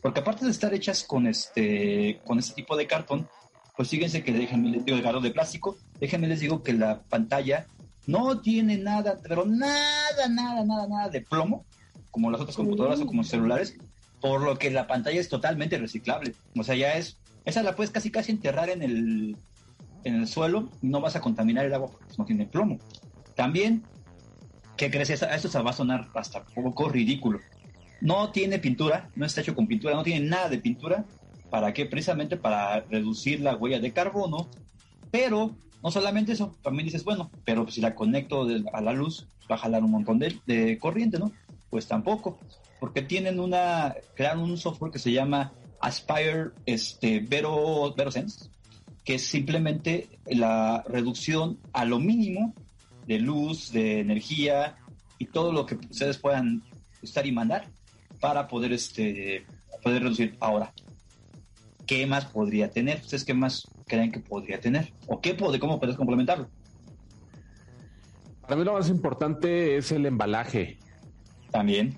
Porque 0.01 0.21
aparte 0.21 0.45
de 0.45 0.51
estar 0.51 0.73
hechas 0.73 1.03
con 1.03 1.27
este, 1.27 2.21
con 2.25 2.39
este 2.39 2.53
tipo 2.53 2.77
de 2.77 2.87
cartón, 2.87 3.27
pues 3.75 3.89
fíjense 3.89 4.23
que 4.23 4.31
digo, 4.31 4.97
el 4.97 5.21
de 5.21 5.31
plástico, 5.31 5.77
déjenme 5.99 6.27
les 6.27 6.39
digo 6.39 6.63
que 6.63 6.73
la 6.73 7.01
pantalla 7.03 7.65
No 8.05 8.39
tiene 8.39 8.77
nada, 8.77 9.17
pero 9.21 9.45
nada, 9.45 10.27
nada, 10.29 10.63
nada, 10.63 10.87
nada 10.87 11.09
de 11.09 11.21
plomo, 11.21 11.65
como 12.09 12.31
las 12.31 12.39
otras 12.39 12.55
computadoras 12.55 13.01
o 13.01 13.05
como 13.05 13.23
celulares, 13.23 13.77
por 14.21 14.41
lo 14.41 14.57
que 14.57 14.71
la 14.71 14.87
pantalla 14.87 15.19
es 15.19 15.29
totalmente 15.29 15.77
reciclable. 15.77 16.33
O 16.57 16.63
sea, 16.63 16.75
ya 16.75 16.93
es, 16.93 17.17
esa 17.45 17.63
la 17.63 17.75
puedes 17.75 17.91
casi 17.91 18.09
casi 18.09 18.31
enterrar 18.31 18.69
en 18.69 18.81
el, 18.81 19.37
en 20.03 20.15
el 20.15 20.27
suelo 20.27 20.69
y 20.81 20.87
no 20.87 21.01
vas 21.01 21.15
a 21.15 21.21
contaminar 21.21 21.65
el 21.65 21.73
agua 21.73 21.91
porque 21.91 22.15
no 22.17 22.25
tiene 22.25 22.45
plomo. 22.45 22.77
También, 23.35 23.83
¿qué 24.77 24.89
crees? 24.89 25.09
Esto 25.09 25.49
se 25.49 25.61
va 25.61 25.71
a 25.71 25.73
sonar 25.73 26.09
hasta 26.15 26.45
un 26.55 26.63
poco 26.63 26.89
ridículo. 26.89 27.39
No 27.99 28.31
tiene 28.31 28.59
pintura, 28.59 29.09
no 29.15 29.25
está 29.25 29.41
hecho 29.41 29.55
con 29.55 29.67
pintura, 29.67 29.95
no 29.95 30.03
tiene 30.03 30.27
nada 30.27 30.49
de 30.49 30.59
pintura. 30.59 31.05
¿Para 31.49 31.73
qué? 31.73 31.85
Precisamente 31.85 32.37
para 32.37 32.81
reducir 32.81 33.41
la 33.41 33.55
huella 33.55 33.79
de 33.79 33.91
carbono. 33.91 34.49
Pero 35.11 35.55
no 35.83 35.91
solamente 35.91 36.33
eso, 36.33 36.55
también 36.61 36.85
dices, 36.85 37.03
bueno, 37.03 37.29
pero 37.45 37.69
si 37.69 37.81
la 37.81 37.95
conecto 37.95 38.47
a 38.73 38.81
la 38.81 38.93
luz, 38.93 39.27
va 39.49 39.55
a 39.55 39.59
jalar 39.59 39.83
un 39.83 39.91
montón 39.91 40.19
de, 40.19 40.39
de 40.45 40.77
corriente, 40.77 41.19
¿no? 41.19 41.31
Pues 41.69 41.87
tampoco 41.87 42.39
porque 42.79 43.01
tienen 43.01 43.39
una, 43.39 43.95
crearon 44.15 44.43
un 44.43 44.57
software 44.57 44.91
que 44.91 44.99
se 44.99 45.11
llama 45.11 45.51
Aspire 45.79 46.51
este, 46.65 47.19
Vero, 47.19 47.93
VeroSense, 47.95 48.49
que 49.03 49.15
es 49.15 49.25
simplemente 49.25 50.09
la 50.25 50.83
reducción 50.87 51.57
a 51.73 51.85
lo 51.85 51.99
mínimo 51.99 52.53
de 53.07 53.19
luz, 53.19 53.71
de 53.71 53.99
energía 54.01 54.75
y 55.17 55.25
todo 55.25 55.51
lo 55.51 55.65
que 55.65 55.75
ustedes 55.75 56.17
puedan 56.17 56.61
usar 57.01 57.25
y 57.25 57.31
mandar 57.31 57.67
para 58.19 58.47
poder, 58.47 58.73
este, 58.73 59.45
poder 59.83 60.03
reducir 60.03 60.35
ahora. 60.39 60.73
¿Qué 61.87 62.05
más 62.05 62.25
podría 62.25 62.69
tener? 62.69 62.99
¿Ustedes 62.99 63.23
qué 63.23 63.33
más 63.33 63.65
creen 63.87 64.11
que 64.11 64.19
podría 64.19 64.59
tener? 64.59 64.93
¿O 65.07 65.21
qué 65.21 65.33
puede, 65.33 65.57
cómo 65.57 65.79
puedes 65.79 65.95
complementarlo? 65.95 66.49
Para 68.41 68.57
mí 68.57 68.65
lo 68.65 68.73
más 68.73 68.89
importante 68.89 69.77
es 69.77 69.91
el 69.93 70.05
embalaje. 70.05 70.77
También. 71.49 71.97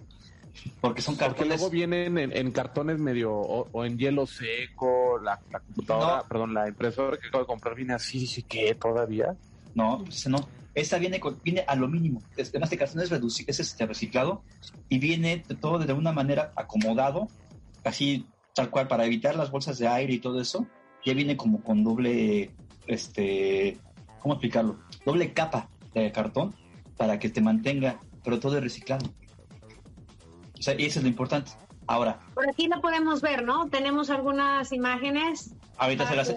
Porque 0.79 1.01
son 1.01 1.15
cartones. 1.15 1.37
Porque 1.37 1.57
luego 1.57 1.69
vienen 1.71 2.17
en, 2.17 2.51
cartones 2.51 2.99
medio 2.99 3.33
o, 3.33 3.85
en 3.85 3.97
hielo 3.97 4.27
seco, 4.27 5.19
la, 5.19 5.37
computadora, 5.37 6.23
perdón, 6.27 6.53
la 6.53 6.67
impresora 6.67 7.17
que 7.17 7.27
acabo 7.27 7.43
de 7.43 7.47
comprar 7.47 7.75
viene 7.75 7.93
así, 7.93 8.43
que 8.43 8.75
todavía. 8.75 9.35
No, 9.73 10.03
pues 10.03 10.27
no. 10.27 10.47
Esta 10.75 10.99
viene 10.99 11.19
viene 11.43 11.63
a 11.67 11.75
lo 11.75 11.87
mínimo. 11.87 12.21
Además, 12.33 12.53
este 12.63 12.77
cartón 12.77 13.01
es 13.01 13.09
reducido, 13.09 13.49
es 13.49 13.59
este 13.59 13.87
reciclado 13.87 14.43
y 14.87 14.99
viene 14.99 15.43
todo 15.59 15.79
de 15.79 15.91
una 15.93 16.11
manera 16.11 16.51
acomodado, 16.55 17.27
así 17.83 18.27
tal 18.59 18.69
cual 18.69 18.89
para 18.89 19.05
evitar 19.05 19.37
las 19.37 19.51
bolsas 19.51 19.77
de 19.77 19.87
aire 19.87 20.15
y 20.15 20.19
todo 20.19 20.41
eso. 20.41 20.67
Ya 21.05 21.13
viene 21.13 21.37
como 21.37 21.63
con 21.63 21.81
doble, 21.81 22.51
este, 22.87 23.77
¿cómo 24.19 24.33
explicarlo? 24.33 24.79
Doble 25.05 25.31
capa 25.31 25.69
de 25.93 26.11
cartón 26.11 26.53
para 26.97 27.19
que 27.19 27.29
te 27.29 27.39
mantenga, 27.39 28.01
pero 28.21 28.37
todo 28.37 28.57
es 28.57 28.63
reciclado. 28.63 29.07
O 30.57 30.61
sea, 30.61 30.75
y 30.77 30.87
eso 30.87 30.99
es 30.99 31.03
lo 31.03 31.09
importante. 31.09 31.51
Ahora. 31.87 32.19
Por 32.33 32.49
aquí 32.49 32.67
lo 32.67 32.81
podemos 32.81 33.21
ver, 33.21 33.45
¿no? 33.45 33.69
Tenemos 33.69 34.09
algunas 34.09 34.73
imágenes. 34.73 35.55
Ahorita 35.77 36.09
se 36.09 36.17
las, 36.17 36.35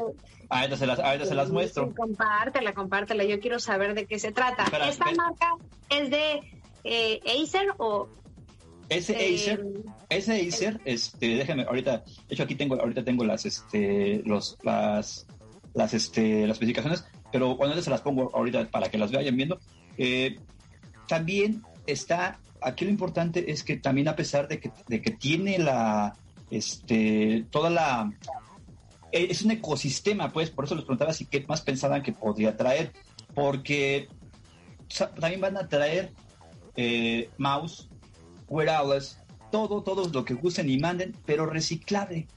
ahorita 0.49 0.77
se 0.77 0.87
las, 0.87 1.01
ahorita 1.01 1.27
se 1.27 1.35
las 1.35 1.51
muestro. 1.51 1.93
Compártela, 1.93 2.73
compártela. 2.73 3.25
Yo 3.25 3.41
quiero 3.41 3.59
saber 3.59 3.95
de 3.95 4.07
qué 4.07 4.21
se 4.21 4.31
trata. 4.31 4.65
¿Esta 4.89 5.07
marca 5.07 5.55
es 5.91 6.09
de 6.09 6.41
eh, 6.85 7.21
Acer 7.43 7.67
o 7.79 8.09
ese 8.97 9.13
eh, 9.13 9.35
Acer, 9.35 9.67
ese 10.09 10.49
Acer, 10.49 10.81
este, 10.85 11.37
déjame, 11.37 11.63
ahorita, 11.65 11.99
de 11.99 12.35
hecho 12.35 12.43
aquí 12.43 12.55
tengo, 12.55 12.81
ahorita 12.81 13.05
tengo 13.05 13.25
las, 13.25 13.47
este, 13.47 14.23
los, 14.25 14.59
las, 14.63 15.27
las, 15.75 15.95
este, 15.95 16.47
las 16.47 16.57
especificaciones, 16.57 17.05
pero 17.31 17.57
cuando 17.57 17.81
se 17.81 17.91
las 17.91 18.01
pongo 18.01 18.31
ahorita 18.35 18.71
para 18.71 18.91
que 18.91 18.99
las 18.99 19.13
vayan 19.13 19.37
viendo, 19.37 19.59
eh, 19.97 20.37
también 21.09 21.63
está 21.87 22.39
aquí 22.63 22.85
lo 22.85 22.91
importante 22.91 23.51
es 23.51 23.63
que 23.65 23.77
también 23.77 24.09
a 24.09 24.17
pesar 24.17 24.49
de 24.49 24.61
que, 24.61 24.71
de 24.89 25.03
que 25.03 25.11
tiene 25.11 25.59
la, 25.59 26.17
este, 26.51 27.47
toda 27.51 27.71
la, 27.71 28.13
e, 29.11 29.29
es 29.31 29.43
un 29.43 29.51
ecosistema, 29.51 30.33
pues, 30.33 30.51
por 30.51 30.65
eso 30.65 30.75
les 30.75 30.85
preguntaba 30.85 31.13
si 31.13 31.27
qué 31.27 31.45
más 31.47 31.61
pensaban 31.61 32.03
que 32.03 32.13
podría 32.13 32.57
traer, 32.57 32.93
porque 33.35 34.09
también 35.21 35.41
van 35.41 35.57
a 35.57 35.69
traer 35.69 36.13
eh, 36.77 37.31
mouse, 37.39 37.89
wearables, 38.53 39.19
todo, 39.51 39.83
todo 39.83 40.09
lo 40.09 40.25
que 40.25 40.35
gusten 40.35 40.69
y 40.71 40.79
manden, 40.79 41.17
pero 41.25 41.47
reciclable. 41.47 42.29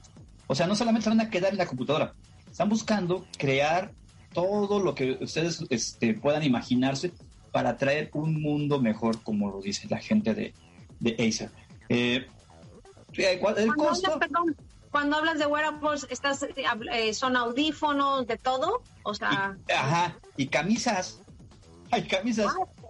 O 0.46 0.54
sea, 0.54 0.66
no 0.66 0.74
solamente 0.74 1.04
se 1.04 1.10
van 1.10 1.20
a 1.20 1.30
quedar 1.30 1.52
en 1.52 1.58
la 1.58 1.66
computadora, 1.66 2.14
están 2.50 2.68
buscando 2.68 3.26
crear 3.38 3.92
todo 4.32 4.80
lo 4.80 4.94
que 4.94 5.18
ustedes 5.20 5.64
este, 5.70 6.14
puedan 6.14 6.42
imaginarse 6.42 7.12
para 7.52 7.76
traer 7.76 8.10
un 8.12 8.40
mundo 8.40 8.80
mejor, 8.80 9.22
como 9.22 9.50
lo 9.50 9.60
dice 9.60 9.88
la 9.88 9.98
gente 9.98 10.34
de, 10.34 10.54
de 11.00 11.12
Acer. 11.26 11.50
Eh, 11.88 12.26
eh, 13.14 13.40
el 13.56 13.74
costo... 13.74 14.18
cuando 14.90 15.16
hablas 15.16 15.38
de 15.38 15.46
wearables, 15.46 16.06
estás, 16.10 16.42
eh, 16.42 17.14
¿son 17.14 17.36
audífonos 17.36 18.26
de 18.26 18.36
todo? 18.36 18.82
O 19.04 19.14
sea... 19.14 19.56
ajá, 19.74 20.18
y 20.36 20.48
camisas. 20.48 21.22
Hay 21.90 22.06
camisas. 22.06 22.46
Ah, 22.48 22.85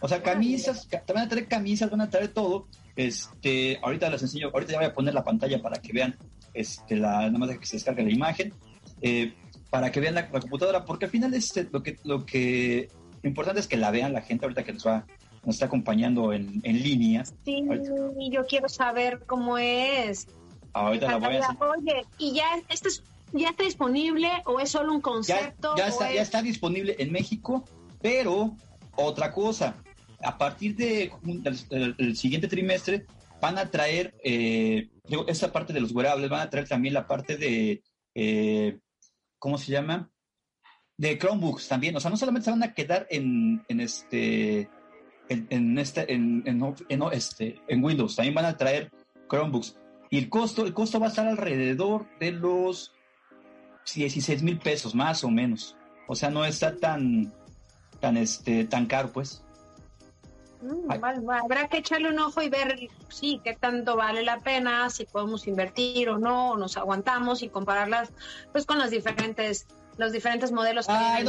o 0.00 0.08
sea, 0.08 0.22
camisas, 0.22 0.88
te 0.88 1.12
van 1.12 1.24
a 1.24 1.28
traer 1.28 1.48
camisas, 1.48 1.90
van 1.90 2.02
a 2.02 2.10
traer 2.10 2.28
todo. 2.28 2.66
Este, 2.94 3.78
ahorita 3.82 4.10
les 4.10 4.22
enseño, 4.22 4.50
ahorita 4.52 4.72
ya 4.72 4.78
voy 4.78 4.86
a 4.86 4.94
poner 4.94 5.14
la 5.14 5.24
pantalla 5.24 5.60
para 5.60 5.80
que 5.80 5.92
vean, 5.92 6.16
este, 6.54 6.96
la, 6.96 7.26
nada 7.26 7.38
más 7.38 7.48
de 7.48 7.58
que 7.58 7.66
se 7.66 7.76
descargue 7.76 8.04
la 8.04 8.12
imagen, 8.12 8.54
para 9.70 9.90
que 9.90 10.00
vean 10.00 10.14
la, 10.14 10.28
computadora, 10.28 10.84
porque 10.84 11.06
al 11.06 11.10
final 11.10 11.34
este, 11.34 11.68
lo 11.70 11.82
que, 11.82 11.98
lo 12.04 12.24
que 12.24 12.88
lo 13.22 13.28
importante 13.28 13.60
es 13.60 13.66
que 13.66 13.76
la 13.76 13.90
vean 13.90 14.12
la 14.12 14.22
gente 14.22 14.44
ahorita 14.44 14.64
que 14.64 14.72
nos 14.72 14.86
va 14.86 15.06
nos 15.46 15.54
está 15.54 15.66
acompañando 15.66 16.32
en, 16.32 16.60
en 16.64 16.82
línea. 16.82 17.24
Sí, 17.44 17.64
yo 18.30 18.46
quiero 18.46 18.68
saber 18.68 19.24
cómo 19.26 19.58
es. 19.58 20.26
Ahorita 20.72 21.06
la 21.06 21.16
voy 21.18 21.36
a 21.36 21.56
Oye, 21.78 22.04
¿y 22.18 22.34
ya 22.34 22.44
esto 22.68 22.88
ya 23.32 23.50
está 23.50 23.62
disponible 23.62 24.28
o 24.44 24.58
es 24.60 24.70
solo 24.70 24.92
un 24.92 25.00
concepto? 25.00 25.74
Ya, 25.76 25.86
está, 25.86 26.12
ya 26.12 26.20
está 26.20 26.42
disponible 26.42 26.96
en 26.98 27.12
México, 27.12 27.64
pero 28.02 28.56
otra 28.96 29.32
cosa, 29.32 29.76
a 30.22 30.38
partir 30.38 30.76
de, 30.76 31.12
del, 31.70 32.16
siguiente 32.16 32.48
trimestre 32.48 33.06
van 33.40 33.58
a 33.58 33.70
traer 33.70 34.14
eh, 34.24 34.88
esa 35.26 35.52
parte 35.52 35.72
de 35.72 35.80
los 35.80 35.92
wearables, 35.92 36.30
van 36.30 36.40
a 36.40 36.50
traer 36.50 36.68
también 36.68 36.94
la 36.94 37.06
parte 37.06 37.36
de, 37.36 37.82
eh, 38.14 38.78
¿cómo 39.38 39.58
se 39.58 39.72
llama? 39.72 40.10
de 40.96 41.18
Chromebooks 41.18 41.68
también. 41.68 41.96
O 41.96 42.00
sea, 42.00 42.10
no 42.10 42.16
solamente 42.16 42.46
se 42.46 42.50
van 42.50 42.62
a 42.62 42.74
quedar 42.74 43.06
en, 43.10 43.64
en 43.68 43.80
este. 43.80 44.68
En, 45.28 45.76
este 45.76 46.12
en, 46.12 46.44
en, 46.46 47.02
este 47.10 47.60
en 47.66 47.82
Windows 47.82 48.14
también 48.14 48.36
van 48.36 48.44
a 48.44 48.56
traer 48.56 48.92
Chromebooks 49.28 49.76
y 50.08 50.18
el 50.18 50.28
costo 50.28 50.64
el 50.64 50.72
costo 50.72 51.00
va 51.00 51.06
a 51.06 51.08
estar 51.08 51.26
alrededor 51.26 52.06
de 52.20 52.30
los 52.30 52.92
16 53.92 54.44
mil 54.44 54.60
pesos 54.60 54.94
más 54.94 55.24
o 55.24 55.28
menos 55.28 55.76
o 56.06 56.14
sea 56.14 56.30
no 56.30 56.44
está 56.44 56.76
tan 56.76 57.34
tan 57.98 58.16
este 58.16 58.66
tan 58.66 58.86
caro 58.86 59.10
pues 59.12 59.44
mm, 60.62 60.90
habrá 61.30 61.68
que 61.68 61.78
echarle 61.78 62.10
un 62.10 62.18
ojo 62.18 62.42
y 62.42 62.48
ver 62.48 62.78
sí 63.08 63.40
qué 63.44 63.54
tanto 63.54 63.96
vale 63.96 64.22
la 64.22 64.40
pena 64.40 64.90
si 64.90 65.04
podemos 65.04 65.46
invertir 65.46 66.08
o 66.08 66.18
no 66.18 66.52
o 66.52 66.56
nos 66.56 66.76
aguantamos 66.76 67.42
y 67.42 67.48
compararlas 67.48 68.12
pues 68.52 68.66
con 68.66 68.78
las 68.78 68.90
diferentes 68.90 69.66
los 69.96 70.12
diferentes 70.12 70.52
modelos 70.52 70.86
que 70.86 70.92
hay. 70.92 71.24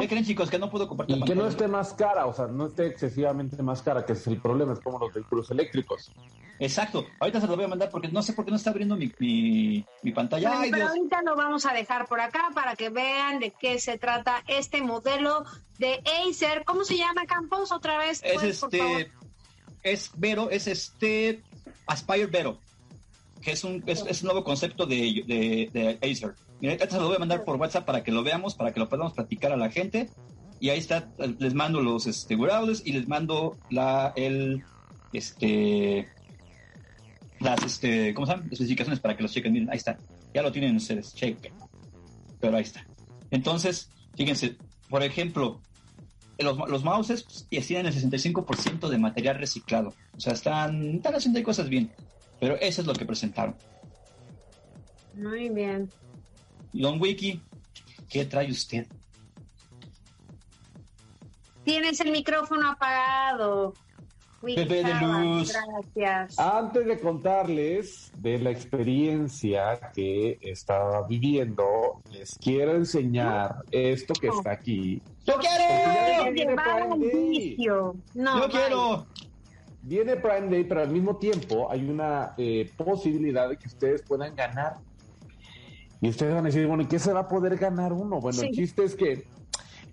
¿Qué 0.00 0.08
creen, 0.08 0.24
chicos? 0.24 0.50
Que 0.50 0.58
no 0.58 0.70
puedo 0.70 0.88
compartir. 0.88 1.18
Y 1.18 1.24
que 1.24 1.34
no 1.34 1.46
esté 1.46 1.68
más 1.68 1.94
cara, 1.94 2.26
o 2.26 2.32
sea, 2.32 2.46
no 2.46 2.66
esté 2.66 2.86
excesivamente 2.86 3.62
más 3.62 3.82
cara, 3.82 4.04
que 4.04 4.12
es 4.14 4.26
el 4.26 4.40
problema, 4.40 4.72
es 4.72 4.80
como 4.80 4.98
los 4.98 5.12
vehículos 5.12 5.50
eléctricos. 5.50 6.10
Exacto. 6.58 7.06
Ahorita 7.20 7.40
se 7.40 7.46
lo 7.46 7.56
voy 7.56 7.64
a 7.64 7.68
mandar 7.68 7.90
porque 7.90 8.08
no 8.08 8.22
sé 8.22 8.32
por 8.32 8.44
qué 8.44 8.50
no 8.50 8.56
está 8.56 8.70
abriendo 8.70 8.96
mi, 8.96 9.12
mi, 10.02 10.12
pantalla. 10.12 10.60
pero 10.70 10.88
ahorita 10.88 11.22
lo 11.22 11.36
vamos 11.36 11.66
a 11.66 11.72
dejar 11.72 12.06
por 12.06 12.20
acá 12.20 12.50
para 12.54 12.76
que 12.76 12.90
vean 12.90 13.40
de 13.40 13.50
qué 13.50 13.78
se 13.78 13.98
trata 13.98 14.42
este 14.46 14.82
modelo 14.82 15.44
de 15.78 16.02
Acer. 16.28 16.64
¿Cómo 16.64 16.84
se 16.84 16.96
llama, 16.96 17.26
Campos? 17.26 17.72
Otra 17.72 17.98
vez. 17.98 18.20
Es 18.24 18.42
este. 18.42 19.10
Es 19.82 20.10
Vero, 20.16 20.50
es 20.50 20.66
este. 20.66 21.42
Aspire 21.86 22.26
Vero 22.26 22.58
que 23.42 23.52
es 23.52 23.64
un, 23.64 23.82
es, 23.86 24.22
un 24.22 24.26
nuevo 24.26 24.44
concepto 24.44 24.86
de, 24.86 25.68
de, 25.72 25.98
Acer. 26.00 26.34
Mira, 26.62 26.74
ahorita 26.74 26.90
se 26.90 27.00
lo 27.00 27.08
voy 27.08 27.16
a 27.16 27.18
mandar 27.18 27.42
por 27.42 27.56
WhatsApp 27.56 27.84
para 27.84 28.04
que 28.04 28.12
lo 28.12 28.22
veamos, 28.22 28.54
para 28.54 28.72
que 28.72 28.78
lo 28.78 28.88
podamos 28.88 29.14
platicar 29.14 29.50
a 29.50 29.56
la 29.56 29.68
gente. 29.68 30.08
Y 30.60 30.70
ahí 30.70 30.78
está, 30.78 31.10
les 31.40 31.54
mando 31.54 31.80
los 31.80 32.06
este, 32.06 32.34
y 32.34 32.92
les 32.92 33.08
mando 33.08 33.58
la, 33.68 34.12
el, 34.14 34.62
este, 35.12 36.06
las, 37.40 37.64
este, 37.64 38.14
¿cómo 38.14 38.28
se 38.28 38.34
llama? 38.34 38.44
Especificaciones 38.44 39.00
para 39.00 39.16
que 39.16 39.24
los 39.24 39.32
chequen. 39.32 39.52
Miren, 39.52 39.70
ahí 39.70 39.78
está. 39.78 39.98
Ya 40.32 40.42
lo 40.42 40.52
tienen 40.52 40.76
ustedes, 40.76 41.12
chequen. 41.16 41.52
Pero 42.40 42.56
ahí 42.56 42.62
está. 42.62 42.86
Entonces, 43.32 43.90
fíjense, 44.14 44.54
por 44.88 45.02
ejemplo, 45.02 45.60
los, 46.38 46.56
los 46.56 46.84
mouses 46.84 47.24
pues, 47.24 47.66
tienen 47.66 47.86
el 47.86 47.92
65% 47.92 48.88
de 48.88 48.98
material 48.98 49.36
reciclado. 49.36 49.92
O 50.16 50.20
sea, 50.20 50.32
están, 50.32 50.94
están 50.94 51.16
haciendo 51.16 51.42
cosas 51.42 51.68
bien. 51.68 51.90
Pero 52.38 52.54
eso 52.60 52.82
es 52.82 52.86
lo 52.86 52.92
que 52.92 53.04
presentaron. 53.04 53.56
Muy 55.16 55.48
bien. 55.48 55.90
Don 56.72 57.00
Wiki, 57.00 57.40
¿qué 58.08 58.24
trae 58.24 58.50
usted? 58.50 58.86
Tienes 61.64 62.00
el 62.00 62.10
micrófono 62.10 62.70
apagado. 62.70 63.74
Pepe 64.42 64.82
de 64.82 64.94
luz. 64.94 65.52
Gracias. 65.94 66.38
Antes 66.38 66.84
de 66.84 66.98
contarles 66.98 68.10
de 68.18 68.38
la 68.40 68.50
experiencia 68.50 69.92
que 69.94 70.38
estaba 70.42 71.06
viviendo, 71.06 72.02
les 72.10 72.36
quiero 72.38 72.74
enseñar 72.74 73.62
esto 73.70 74.14
que 74.14 74.28
está 74.28 74.50
aquí. 74.52 75.00
¡Yo 75.24 75.34
quiero! 75.38 76.24
Te 76.24 76.32
llevaron 76.32 77.00
vicio. 77.00 77.94
No, 78.14 78.40
¡Yo 78.40 78.48
bye. 78.48 78.50
quiero! 78.50 79.06
Viene 79.82 80.16
Prime 80.16 80.48
Day, 80.48 80.64
pero 80.64 80.80
al 80.82 80.90
mismo 80.90 81.16
tiempo 81.16 81.70
hay 81.70 81.88
una 81.88 82.34
eh, 82.36 82.70
posibilidad 82.76 83.48
de 83.48 83.56
que 83.56 83.68
ustedes 83.68 84.02
puedan 84.02 84.34
ganar. 84.34 84.78
Y 86.02 86.08
ustedes 86.08 86.34
van 86.34 86.44
a 86.44 86.48
decir, 86.48 86.66
bueno, 86.66 86.82
¿y 86.82 86.86
qué 86.86 86.98
se 86.98 87.12
va 87.12 87.20
a 87.20 87.28
poder 87.28 87.56
ganar 87.56 87.92
uno? 87.92 88.20
Bueno, 88.20 88.42
el 88.42 88.50
chiste 88.50 88.82
es 88.82 88.96
que 88.96 89.24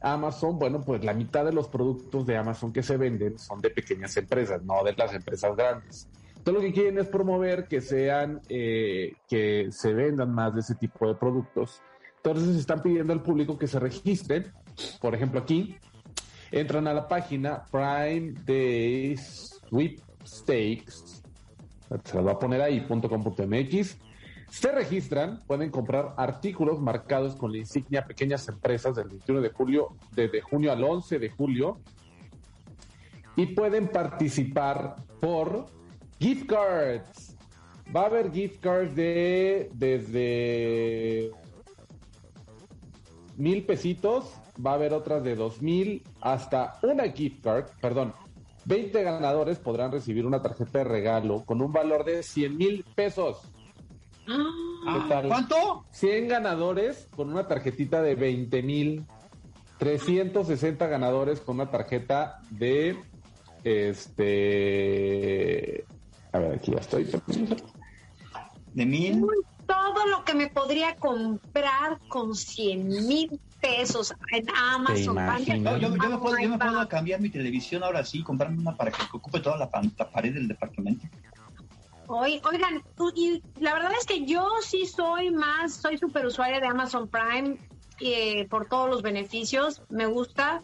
Amazon, 0.02 0.58
bueno, 0.58 0.82
pues 0.82 1.04
la 1.04 1.14
mitad 1.14 1.46
de 1.46 1.54
los 1.54 1.68
productos 1.68 2.26
de 2.26 2.36
Amazon 2.36 2.74
que 2.74 2.82
se 2.82 2.98
venden 2.98 3.38
son 3.38 3.62
de 3.62 3.70
pequeñas 3.70 4.18
empresas, 4.18 4.64
no 4.64 4.84
de 4.84 4.94
las 4.94 5.14
empresas 5.14 5.56
grandes. 5.56 6.10
Entonces 6.30 6.54
lo 6.54 6.62
que 6.62 6.74
quieren 6.74 6.98
es 6.98 7.08
promover 7.08 7.68
que 7.68 7.80
sean, 7.80 8.42
eh, 8.50 9.14
que 9.28 9.68
se 9.72 9.94
vendan 9.94 10.34
más 10.34 10.56
de 10.56 10.62
ese 10.62 10.74
tipo 10.74 11.08
de 11.08 11.14
productos. 11.14 11.80
Entonces 12.24 12.56
están 12.56 12.82
pidiendo 12.82 13.14
al 13.14 13.22
público 13.22 13.60
que 13.60 13.68
se 13.68 13.80
registren. 13.80 14.52
Por 15.00 15.14
ejemplo, 15.14 15.40
aquí 15.40 15.78
entran 16.50 16.88
a 16.88 16.94
la 16.96 17.08
página 17.08 17.66
Prime 17.70 18.34
Day 18.48 19.16
Sweepstakes. 19.16 21.22
Se 22.04 22.16
las 22.16 22.26
va 22.26 22.32
a 22.32 22.40
poner 22.40 22.64
ahí, 22.64 22.84
.com.mx. 22.88 24.09
Se 24.50 24.72
registran, 24.72 25.40
pueden 25.46 25.70
comprar 25.70 26.14
artículos 26.18 26.80
marcados 26.80 27.36
con 27.36 27.52
la 27.52 27.60
insignia 27.60 28.06
pequeñas 28.06 28.48
empresas 28.48 28.96
del 28.96 29.10
21 29.10 29.42
de 29.42 29.50
julio, 29.50 29.96
desde 30.12 30.42
junio 30.42 30.72
al 30.72 30.84
11 30.84 31.20
de 31.20 31.30
julio. 31.30 31.80
Y 33.36 33.48
pueden 33.48 33.88
participar 33.88 34.96
por 35.22 35.68
gift 36.20 36.48
cards. 36.48 37.38
Va 37.96 38.02
a 38.02 38.06
haber 38.08 38.32
gift 38.32 38.60
cards 38.60 38.96
de 38.96 39.70
desde 39.74 41.32
mil 43.38 43.66
pesitos, 43.66 44.34
va 44.64 44.72
a 44.72 44.74
haber 44.76 44.94
otras 44.94 45.24
de 45.24 45.36
dos 45.36 45.62
mil 45.62 46.04
hasta 46.22 46.78
una 46.84 47.10
gift 47.10 47.42
card, 47.44 47.66
perdón, 47.80 48.14
20 48.66 49.02
ganadores 49.02 49.58
podrán 49.58 49.92
recibir 49.92 50.26
una 50.26 50.42
tarjeta 50.42 50.80
de 50.80 50.84
regalo 50.84 51.44
con 51.46 51.62
un 51.62 51.72
valor 51.72 52.04
de 52.04 52.22
100 52.22 52.58
mil 52.58 52.86
pesos. 52.96 53.42
Ah, 54.30 55.00
¿Qué 55.02 55.10
tal? 55.10 55.28
¿Cuánto? 55.28 55.86
100 55.92 56.28
ganadores 56.28 57.08
con 57.16 57.32
una 57.32 57.48
tarjetita 57.48 58.02
de 58.02 58.16
20 58.16 58.64
mil. 58.64 59.06
360 59.78 60.88
ganadores 60.88 61.40
con 61.40 61.56
una 61.56 61.72
tarjeta 61.72 62.42
de 62.50 62.98
este. 63.64 64.26
A 66.32 66.40
ver, 66.40 66.56
aquí 66.56 66.72
ya 66.72 66.80
estoy. 66.80 67.10
¿De 68.74 68.86
mil? 68.86 69.26
todo 69.70 70.08
lo 70.08 70.26
que 70.26 70.34
me 70.34 70.48
podría 70.48 70.96
comprar 70.96 72.00
con 72.08 72.34
100 72.36 72.88
mil 73.08 73.40
pesos 73.62 74.14
en 74.32 74.48
Amazon. 74.50 75.16
imaginas? 75.16 75.60
No, 75.60 75.78
yo, 75.78 75.96
yo 75.96 76.10
me 76.10 76.18
puedo, 76.18 76.40
yo 76.40 76.50
me 76.50 76.58
puedo 76.58 76.88
cambiar 76.88 77.22
mi 77.22 77.30
televisión 77.30 77.84
ahora 77.84 78.04
sí, 78.04 78.24
comprarme 78.24 78.60
una 78.60 78.76
para 78.76 78.92
que 78.92 79.04
ocupe 79.14 79.40
toda 79.40 79.58
la 79.58 79.70
pared 79.70 80.34
del 80.34 80.48
departamento. 80.48 81.06
Oy- 82.12 82.42
Oigan, 82.44 82.84
y 83.16 83.44
la 83.60 83.74
verdad 83.74 83.92
es 84.00 84.06
que 84.08 84.26
yo 84.26 84.48
sí 84.62 84.88
soy 84.88 85.30
más, 85.30 85.76
soy 85.76 85.98
super 86.00 86.26
usuaria 86.26 86.60
de 86.60 86.66
Amazon 86.66 87.08
Prime 87.08 87.58
eh, 88.00 88.48
por 88.50 88.68
todos 88.68 88.90
los 88.90 89.04
beneficios. 89.04 89.84
Me 89.90 90.08
gusta. 90.08 90.62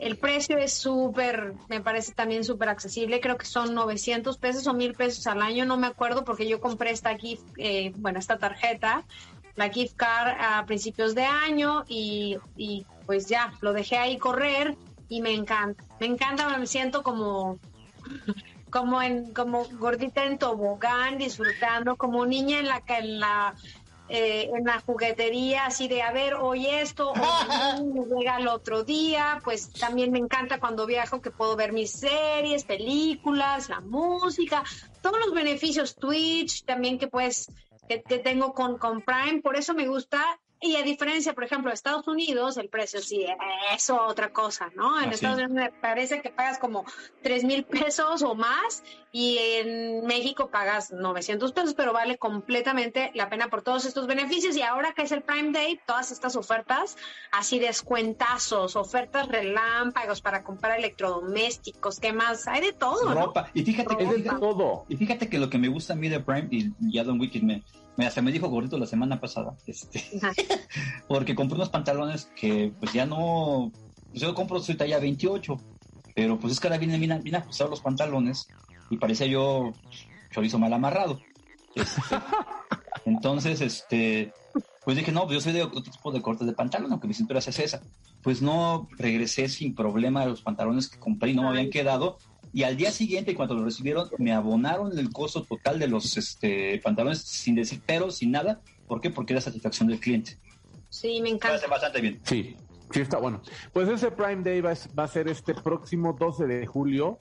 El 0.00 0.16
precio 0.16 0.56
es 0.58 0.72
súper, 0.74 1.54
me 1.68 1.80
parece 1.80 2.12
también 2.12 2.42
súper 2.42 2.70
accesible. 2.70 3.20
Creo 3.20 3.36
que 3.38 3.46
son 3.46 3.72
900 3.74 4.36
pesos 4.38 4.66
o 4.66 4.72
1000 4.74 4.94
pesos 4.94 5.26
al 5.28 5.42
año. 5.42 5.64
No 5.64 5.76
me 5.76 5.86
acuerdo 5.86 6.24
porque 6.24 6.48
yo 6.48 6.60
compré 6.60 6.90
esta 6.90 7.16
gift, 7.16 7.44
eh, 7.58 7.92
bueno, 7.96 8.18
esta 8.18 8.38
tarjeta, 8.38 9.04
la 9.54 9.68
gift 9.68 9.94
card 9.94 10.36
a 10.40 10.64
principios 10.66 11.14
de 11.14 11.24
año 11.24 11.84
y, 11.86 12.36
y 12.56 12.84
pues 13.06 13.26
ya, 13.28 13.52
lo 13.60 13.72
dejé 13.74 13.96
ahí 13.98 14.18
correr 14.18 14.74
y 15.08 15.20
me 15.20 15.34
encanta. 15.34 15.84
Me 16.00 16.06
encanta, 16.06 16.48
me 16.58 16.66
siento 16.66 17.02
como 17.04 17.58
como 18.70 19.02
en 19.02 19.32
como 19.32 19.64
gordita 19.78 20.24
en 20.24 20.38
tobogán 20.38 21.18
disfrutando 21.18 21.96
como 21.96 22.26
niña 22.26 22.60
en 22.60 22.68
la 22.68 22.82
en 22.86 23.20
la 23.20 23.54
eh, 24.08 24.50
en 24.52 24.64
la 24.64 24.80
juguetería 24.80 25.66
así 25.66 25.86
de 25.86 26.02
a 26.02 26.12
ver 26.12 26.34
hoy 26.34 26.66
esto 26.66 27.12
hoy 27.12 28.06
llega 28.18 28.38
el 28.38 28.48
otro 28.48 28.82
día 28.82 29.40
pues 29.44 29.72
también 29.72 30.10
me 30.10 30.18
encanta 30.18 30.58
cuando 30.58 30.86
viajo 30.86 31.20
que 31.20 31.30
puedo 31.30 31.54
ver 31.54 31.72
mis 31.72 31.92
series 31.92 32.64
películas 32.64 33.68
la 33.68 33.80
música 33.80 34.64
todos 35.00 35.18
los 35.24 35.32
beneficios 35.32 35.94
Twitch 35.96 36.64
también 36.64 36.98
que 36.98 37.06
pues 37.06 37.46
que, 37.88 38.02
que 38.02 38.18
tengo 38.18 38.52
con 38.52 38.78
con 38.78 39.02
Prime 39.02 39.42
por 39.42 39.56
eso 39.56 39.74
me 39.74 39.86
gusta 39.86 40.40
y 40.60 40.76
a 40.76 40.82
diferencia, 40.82 41.32
por 41.32 41.44
ejemplo, 41.44 41.70
de 41.70 41.74
Estados 41.74 42.06
Unidos, 42.06 42.56
el 42.58 42.68
precio 42.68 43.00
sí 43.00 43.24
es 43.74 43.90
otra 43.90 44.32
cosa, 44.32 44.70
¿no? 44.76 44.98
En 45.00 45.04
Ah, 45.06 45.08
sí. 45.08 45.14
Estados 45.14 45.38
Unidos 45.38 45.52
me 45.52 45.72
parece 45.72 46.20
que 46.20 46.30
pagas 46.30 46.58
como 46.58 46.84
tres 47.22 47.44
mil 47.44 47.64
pesos 47.64 48.22
o 48.22 48.34
más 48.34 48.82
y 49.12 49.38
en 49.38 50.06
México 50.06 50.50
pagas 50.50 50.92
900 50.92 51.52
pesos, 51.52 51.74
pero 51.74 51.92
vale 51.92 52.18
completamente 52.18 53.10
la 53.14 53.28
pena 53.28 53.48
por 53.48 53.62
todos 53.62 53.84
estos 53.86 54.06
beneficios. 54.06 54.56
Y 54.56 54.62
ahora 54.62 54.92
que 54.92 55.02
es 55.02 55.12
el 55.12 55.22
Prime 55.22 55.50
Day, 55.52 55.80
todas 55.86 56.10
estas 56.12 56.36
ofertas, 56.36 56.96
así 57.32 57.58
descuentazos, 57.58 58.76
ofertas 58.76 59.28
relámpagos 59.28 60.20
para 60.20 60.44
comprar 60.44 60.78
electrodomésticos, 60.78 61.98
¿qué 62.00 62.12
más? 62.12 62.46
Hay 62.48 62.60
de 62.60 62.72
todo, 62.72 63.04
¿no? 63.14 63.14
Ropa. 63.26 63.50
Y 63.54 63.62
fíjate, 63.64 63.96
que, 63.96 64.04
Es 64.04 64.24
de 64.24 64.30
todo. 64.38 64.84
y 64.88 64.96
fíjate 64.96 65.28
que 65.28 65.38
lo 65.38 65.50
que 65.50 65.58
me 65.58 65.68
gusta 65.68 65.94
a 65.94 65.96
mí 65.96 66.08
de 66.08 66.20
Prime, 66.20 66.48
y 66.50 66.70
ya 66.92 67.02
Don 67.04 67.18
Wicked 67.20 67.42
me, 67.42 67.62
me, 67.96 68.06
hasta 68.06 68.22
me 68.22 68.30
dijo 68.32 68.48
gordito 68.48 68.78
la 68.78 68.86
semana 68.86 69.20
pasada, 69.20 69.54
este. 69.66 70.04
porque 71.08 71.34
compré 71.34 71.56
unos 71.56 71.70
pantalones 71.70 72.30
que 72.34 72.72
pues 72.78 72.92
ya 72.92 73.06
no, 73.06 73.72
pues 74.10 74.22
yo 74.22 74.34
compro 74.34 74.60
soy 74.60 74.76
talla 74.76 74.98
28, 74.98 75.56
pero 76.14 76.38
pues 76.38 76.52
es 76.52 76.60
que 76.60 76.68
ahora 76.68 76.78
vienen 76.78 77.00
bien, 77.00 77.22
bien 77.22 77.36
ajustados 77.36 77.70
los 77.70 77.80
pantalones 77.80 78.48
y 78.90 78.96
parecía 78.96 79.26
yo 79.26 79.72
chorizo 80.30 80.58
mal 80.58 80.72
amarrado. 80.72 81.20
Este, 81.74 82.00
entonces, 83.04 83.60
este, 83.60 84.32
pues 84.84 84.96
dije, 84.96 85.12
no, 85.12 85.24
pues 85.24 85.34
yo 85.34 85.40
soy 85.40 85.52
de 85.52 85.62
otro 85.62 85.82
tipo 85.82 86.10
de 86.12 86.22
cortes 86.22 86.46
de 86.46 86.52
pantalón, 86.52 86.90
aunque 86.90 87.08
mi 87.08 87.14
cintura 87.14 87.38
es 87.38 87.58
esa. 87.58 87.80
Pues 88.22 88.42
no, 88.42 88.88
regresé 88.98 89.48
sin 89.48 89.74
problema 89.74 90.22
a 90.22 90.26
los 90.26 90.42
pantalones 90.42 90.88
que 90.88 90.98
compré 90.98 91.30
y 91.30 91.34
no 91.34 91.42
me 91.42 91.48
habían 91.48 91.70
quedado. 91.70 92.18
Y 92.52 92.64
al 92.64 92.76
día 92.76 92.90
siguiente, 92.90 93.34
cuando 93.34 93.54
lo 93.54 93.64
recibieron, 93.64 94.08
me 94.18 94.32
abonaron 94.32 94.98
el 94.98 95.10
costo 95.10 95.42
total 95.42 95.78
de 95.78 95.86
los 95.86 96.16
este, 96.16 96.80
pantalones 96.82 97.20
sin 97.20 97.54
decir 97.54 97.80
pero, 97.86 98.10
sin 98.10 98.32
nada. 98.32 98.60
¿Por 98.90 99.00
qué? 99.00 99.08
Porque 99.10 99.34
era 99.34 99.40
satisfacción 99.40 99.86
del 99.88 100.00
cliente. 100.00 100.36
Sí, 100.88 101.20
me 101.22 101.28
encanta. 101.30 101.54
hace 101.58 101.68
bastante 101.68 102.00
bien. 102.00 102.20
Sí, 102.24 102.56
sí 102.92 103.00
está 103.00 103.18
bueno. 103.18 103.40
Pues 103.72 103.88
ese 103.88 104.10
Prime 104.10 104.42
Day 104.42 104.60
va, 104.60 104.72
a- 104.72 104.94
va 104.98 105.04
a 105.04 105.08
ser 105.08 105.28
este 105.28 105.54
próximo 105.54 106.12
12 106.18 106.44
de 106.46 106.66
julio 106.66 107.16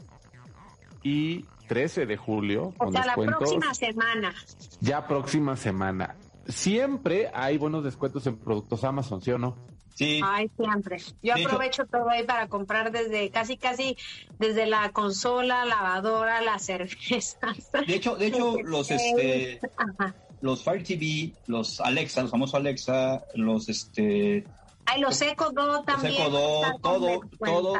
y 1.03 1.45
13 1.67 2.07
de 2.07 2.17
julio. 2.17 2.73
O 2.79 2.85
con 2.85 2.91
sea, 2.93 3.05
la 3.05 3.13
próxima 3.13 3.71
semana. 3.75 4.33
Ya 4.81 5.07
próxima 5.07 5.55
semana. 5.55 6.15
Siempre 6.47 7.29
hay 7.35 7.59
buenos 7.59 7.83
descuentos 7.83 8.25
en 8.25 8.37
productos 8.39 8.83
Amazon, 8.83 9.21
¿sí 9.21 9.29
o 9.29 9.37
no? 9.37 9.55
Sí, 9.93 10.21
Ay, 10.23 10.49
siempre. 10.57 10.97
Yo 11.21 11.35
De 11.35 11.41
hecho- 11.41 11.49
aprovecho 11.49 11.85
todo 11.85 12.09
ahí 12.09 12.23
para 12.23 12.47
comprar 12.47 12.91
desde 12.91 13.29
casi, 13.29 13.57
casi 13.57 13.95
desde 14.39 14.65
la 14.65 14.89
consola, 14.91 15.65
lavadora, 15.65 16.41
las 16.41 16.63
cervezas. 16.65 17.37
de 17.85 17.93
hecho, 17.95 18.15
de 18.15 18.25
hecho, 18.27 18.55
los 18.63 18.89
este, 18.89 19.59
Ajá. 19.77 20.15
Los 20.41 20.63
Fire 20.63 20.83
TV, 20.83 21.33
los 21.47 21.79
Alexa, 21.81 22.21
los 22.21 22.31
famosos 22.31 22.55
Alexa, 22.55 23.23
los 23.35 23.67
este, 23.69 24.43
Ay, 24.85 25.01
los 25.01 25.21
Eco 25.21 25.51
Do 25.51 25.65
los 25.67 25.85
también. 25.85 26.13
Echo 26.15 26.31
van 26.31 26.35
a 26.35 26.39
Dot, 26.71 26.81
todo, 26.81 27.21
todo, 27.45 27.73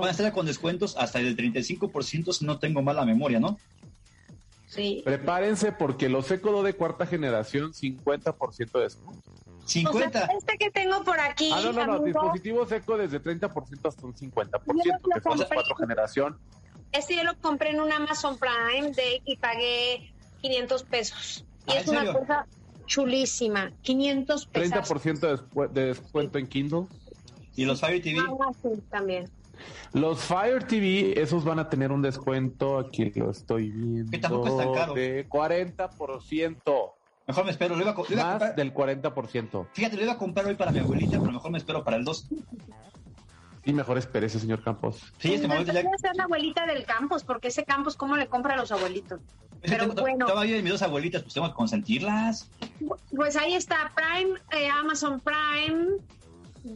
van 0.00 0.08
a 0.08 0.10
estar 0.10 0.32
con 0.32 0.46
descuentos 0.46 0.96
hasta 0.96 1.20
el 1.20 1.36
35% 1.36 2.32
si 2.32 2.44
no 2.44 2.58
tengo 2.58 2.82
mala 2.82 3.04
memoria, 3.04 3.38
¿no? 3.38 3.58
Sí. 4.66 5.02
Prepárense 5.04 5.70
porque 5.72 6.08
los 6.08 6.30
Ecodo 6.30 6.62
de 6.62 6.74
cuarta 6.74 7.06
generación, 7.06 7.72
50% 7.74 8.72
de 8.72 8.80
descuento. 8.80 9.30
O 9.64 9.68
50. 9.68 10.10
sea, 10.26 10.36
este 10.36 10.56
que 10.58 10.70
tengo 10.70 11.04
por 11.04 11.20
aquí, 11.20 11.50
Ah, 11.52 11.60
no, 11.62 11.72
no, 11.72 11.86
no. 11.86 11.98
Dispositivos 12.04 12.72
Eco 12.72 12.96
desde 12.96 13.22
30% 13.22 13.88
hasta 13.88 14.06
un 14.06 14.14
50%, 14.14 14.50
Yo 14.84 14.92
lo 15.04 15.14
que 15.14 15.20
son 15.20 15.46
cuatro 15.54 15.76
generación. 15.76 16.38
este 16.90 17.14
yo 17.16 17.22
lo 17.22 17.36
compré 17.38 17.70
en 17.70 17.80
un 17.80 17.92
Amazon 17.92 18.36
Prime 18.38 18.90
Day 18.92 19.22
y 19.24 19.36
pagué 19.36 20.12
500 20.40 20.82
pesos. 20.84 21.44
Y 21.66 21.72
Ah, 21.72 21.74
es 21.80 21.84
¿en 21.84 21.90
una 21.90 22.00
serio? 22.00 22.18
cosa 22.20 22.46
chulísima. 22.86 23.72
500 23.82 24.46
pesos. 24.46 24.72
30% 24.72 25.20
de, 25.20 25.36
descu- 25.36 25.70
de 25.70 25.84
descuento 25.86 26.38
en 26.38 26.46
Kindle. 26.46 26.86
Y 27.56 27.64
los 27.64 27.80
Fire 27.80 28.02
TV, 28.02 28.20
también. 28.90 29.28
Los 29.92 30.20
Fire 30.20 30.64
TV, 30.64 31.20
esos 31.20 31.44
van 31.44 31.58
a 31.58 31.68
tener 31.68 31.92
un 31.92 32.00
descuento, 32.02 32.78
aquí 32.78 33.10
lo 33.14 33.30
estoy 33.30 33.70
viendo, 33.70 34.10
Que 34.10 34.18
tampoco 34.18 34.48
es 34.48 34.56
tan 34.56 34.72
caro. 34.74 34.94
de 34.94 35.28
40%, 35.28 36.92
mejor 37.26 37.44
me 37.44 37.50
espero. 37.50 37.76
Lo 37.76 37.82
iba 37.82 37.92
a, 37.92 37.94
lo 37.94 38.04
iba 38.08 38.22
a 38.22 38.24
más 38.24 38.32
comprar, 38.32 38.56
del 38.56 38.74
40%. 38.74 39.66
fíjate, 39.72 39.96
lo 39.96 40.02
iba 40.02 40.12
a 40.12 40.18
comprar 40.18 40.46
hoy 40.46 40.54
para 40.54 40.72
mi 40.72 40.78
abuelita, 40.80 41.20
pero 41.20 41.30
mejor 41.32 41.50
me 41.50 41.58
espero 41.58 41.84
para 41.84 41.96
el 41.98 42.04
2. 42.04 42.28
Y 43.64 43.72
mejor 43.74 43.98
espérese, 43.98 44.40
señor 44.40 44.64
Campos. 44.64 45.12
Sí, 45.18 45.34
este 45.34 45.46
momento 45.46 45.72
ya... 45.72 45.82
ser 45.82 46.16
la 46.16 46.24
abuelita 46.24 46.66
del 46.66 46.84
Campos, 46.84 47.22
porque 47.22 47.48
ese 47.48 47.64
Campos, 47.64 47.96
¿cómo 47.96 48.16
le 48.16 48.26
compra 48.26 48.54
a 48.54 48.56
los 48.56 48.72
abuelitos? 48.72 49.20
Pero 49.62 49.88
bueno. 49.88 50.26
Todavía 50.26 50.60
mis 50.60 50.72
dos 50.72 50.82
abuelitas, 50.82 51.22
pues 51.22 51.34
tengo 51.34 51.48
que 51.48 51.54
consentirlas. 51.54 52.48
Pues 53.14 53.36
ahí 53.36 53.54
está 53.54 53.92
Prime, 53.94 54.38
eh, 54.50 54.68
Amazon 54.68 55.20
Prime, 55.20 55.98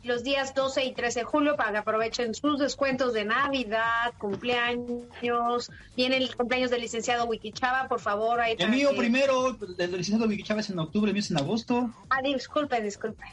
los 0.03 0.25
días 0.25 0.55
12 0.55 0.85
y 0.85 0.93
13 0.93 1.21
de 1.21 1.25
julio 1.25 1.57
para 1.57 1.73
que 1.73 1.79
aprovechen 1.79 2.35
sus 2.35 2.59
descuentos 2.59 3.13
de 3.13 3.25
Navidad, 3.25 4.13
cumpleaños. 4.19 5.71
Viene 5.97 6.17
el 6.17 6.35
cumpleaños 6.35 6.71
del 6.71 6.83
licenciado 6.83 7.27
Wikichava, 7.27 7.89
por 7.89 8.01
favor. 8.01 8.41
Ahí 8.41 8.57
el 8.59 8.71
mío 8.71 8.91
primero, 8.97 9.57
el 9.79 9.91
licenciado 9.93 10.27
Wikichava 10.27 10.61
es 10.61 10.71
en 10.71 10.79
octubre, 10.79 11.11
el 11.11 11.15
mío 11.15 11.21
es 11.21 11.31
en 11.31 11.39
agosto. 11.39 11.91
Ah, 12.11 12.23
disculpe, 12.23 12.81
disculpe. 12.81 13.25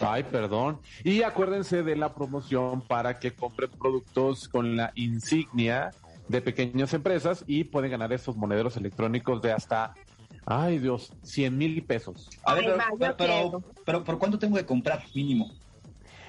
Ay, 0.00 0.22
perdón. 0.24 0.80
Y 1.04 1.22
acuérdense 1.22 1.82
de 1.82 1.96
la 1.96 2.14
promoción 2.14 2.82
para 2.82 3.18
que 3.18 3.32
compren 3.32 3.70
productos 3.70 4.48
con 4.48 4.76
la 4.76 4.92
insignia 4.94 5.90
de 6.32 6.42
pequeñas 6.42 6.92
empresas 6.94 7.44
y 7.46 7.64
pueden 7.64 7.92
ganar 7.92 8.12
estos 8.12 8.36
monederos 8.36 8.76
electrónicos 8.76 9.40
de 9.42 9.52
hasta 9.52 9.94
Ay, 10.44 10.78
Dios, 10.78 11.12
100 11.22 11.56
mil 11.56 11.84
pesos. 11.84 12.28
A 12.44 12.54
ver, 12.54 12.74
pero, 12.98 13.16
pero, 13.16 13.62
pero, 13.84 14.04
¿por 14.04 14.18
cuánto 14.18 14.38
tengo 14.38 14.56
que 14.56 14.66
comprar 14.66 15.04
mínimo? 15.14 15.52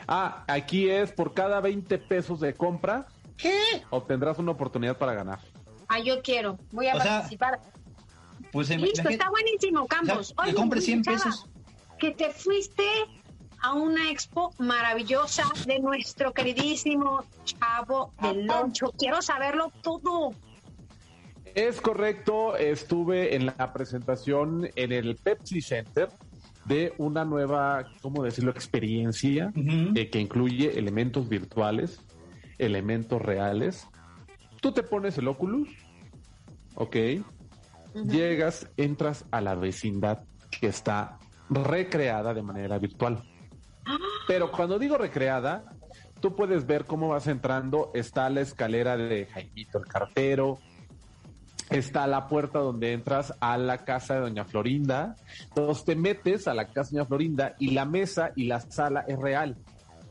Ah, 0.07 0.43
aquí 0.47 0.89
es 0.89 1.11
por 1.11 1.33
cada 1.33 1.59
20 1.61 1.97
pesos 1.97 2.39
de 2.39 2.53
compra. 2.53 3.07
¿Qué? 3.37 3.83
Obtendrás 3.89 4.37
una 4.37 4.51
oportunidad 4.51 4.97
para 4.97 5.13
ganar. 5.13 5.39
Ah, 5.87 5.99
yo 5.99 6.21
quiero. 6.21 6.59
Voy 6.71 6.87
a 6.87 6.93
participar. 6.93 7.59
pues 8.51 8.69
Listo, 8.69 9.09
está 9.09 9.29
buenísimo, 9.29 9.87
Campos. 9.87 10.35
O 10.37 10.53
compre 10.53 10.81
100 10.81 11.03
pesos. 11.03 11.49
Que 11.97 12.11
te 12.11 12.29
fuiste 12.29 12.83
a 13.63 13.73
una 13.73 14.11
expo 14.11 14.53
maravillosa 14.59 15.45
de 15.65 15.79
nuestro 15.79 16.33
queridísimo 16.33 17.23
Chavo 17.45 18.13
del 18.21 18.45
Loncho. 18.45 18.93
Quiero 18.97 19.21
saberlo 19.21 19.71
todo. 19.81 20.33
Es 21.55 21.79
correcto, 21.79 22.57
estuve 22.57 23.35
en 23.35 23.45
la 23.45 23.71
presentación 23.73 24.69
en 24.75 24.91
el 24.91 25.15
Pepsi 25.15 25.61
Center 25.61 26.09
de 26.65 26.93
una 26.97 27.23
nueva, 27.23 27.85
¿cómo 28.01 28.23
decirlo?, 28.23 28.51
experiencia 28.51 29.53
eh, 29.55 30.09
que 30.09 30.19
incluye 30.19 30.77
elementos 30.77 31.29
virtuales, 31.29 32.01
elementos 32.57 33.21
reales. 33.21 33.87
Tú 34.61 34.73
te 34.73 34.83
pones 34.83 35.17
el 35.17 35.27
Oculus, 35.29 35.69
¿ok? 36.75 36.97
Llegas, 38.09 38.67
entras 38.75 39.25
a 39.31 39.39
la 39.39 39.55
vecindad 39.55 40.23
que 40.59 40.67
está 40.67 41.19
recreada 41.49 42.33
de 42.33 42.41
manera 42.41 42.77
virtual. 42.77 43.21
Pero 44.27 44.51
cuando 44.51 44.79
digo 44.79 44.97
recreada, 44.97 45.65
tú 46.19 46.35
puedes 46.35 46.65
ver 46.65 46.85
cómo 46.85 47.09
vas 47.09 47.27
entrando, 47.27 47.91
está 47.93 48.29
la 48.29 48.41
escalera 48.41 48.95
de 48.95 49.25
Jaimito 49.25 49.79
el 49.79 49.85
cartero, 49.85 50.59
está 51.69 52.07
la 52.07 52.27
puerta 52.27 52.59
donde 52.59 52.93
entras 52.93 53.33
a 53.39 53.57
la 53.57 53.79
casa 53.79 54.15
de 54.15 54.21
Doña 54.21 54.45
Florinda. 54.45 55.15
Entonces 55.43 55.85
te 55.85 55.95
metes 55.95 56.47
a 56.47 56.53
la 56.53 56.67
casa 56.67 56.91
de 56.91 56.97
Doña 56.97 57.07
Florinda 57.07 57.55
y 57.59 57.71
la 57.71 57.85
mesa 57.85 58.31
y 58.35 58.45
la 58.45 58.59
sala 58.59 59.03
es 59.07 59.19
real. 59.19 59.57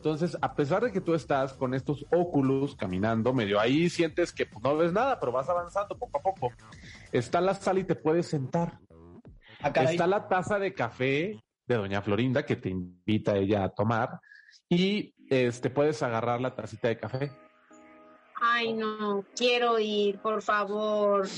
Entonces, 0.03 0.37
a 0.43 0.55
pesar 0.55 0.83
de 0.83 0.91
que 0.91 1.01
tú 1.01 1.15
estás 1.15 1.53
con 1.53 1.75
estos 1.75 2.05
óculos 2.11 2.75
caminando, 2.75 3.33
medio 3.33 3.61
ahí 3.61 3.89
sientes 3.89 4.33
que 4.33 4.47
pues, 4.47 4.61
no 4.63 4.77
ves 4.77 4.93
nada, 4.93 5.21
pero 5.21 5.31
vas 5.31 5.49
avanzando 5.49 5.97
poco 5.97 6.19
a 6.19 6.23
poco. 6.23 6.53
Está 7.13 7.41
la 7.41 7.55
sala 7.55 7.81
y 7.81 7.85
te 7.85 7.95
puedes 7.95 8.27
sentar. 8.27 8.81
Ah, 9.61 9.69
está 9.69 10.09
la 10.09 10.27
taza 10.27 10.59
de 10.59 10.75
café 10.75 11.41
de 11.75 11.81
Doña 11.81 12.03
Florinda 12.03 12.45
que 12.45 12.57
te 12.57 12.69
invita 12.69 13.37
ella 13.37 13.65
a 13.65 13.69
tomar 13.69 14.21
y 14.69 15.15
este 15.29 15.71
puedes 15.71 16.03
agarrar 16.03 16.41
la 16.41 16.55
tacita 16.55 16.89
de 16.89 16.99
café 16.99 17.33
Ay, 18.45 18.73
no, 18.73 19.25
quiero 19.37 19.79
ir, 19.79 20.19
por 20.19 20.43
favor. 20.43 21.29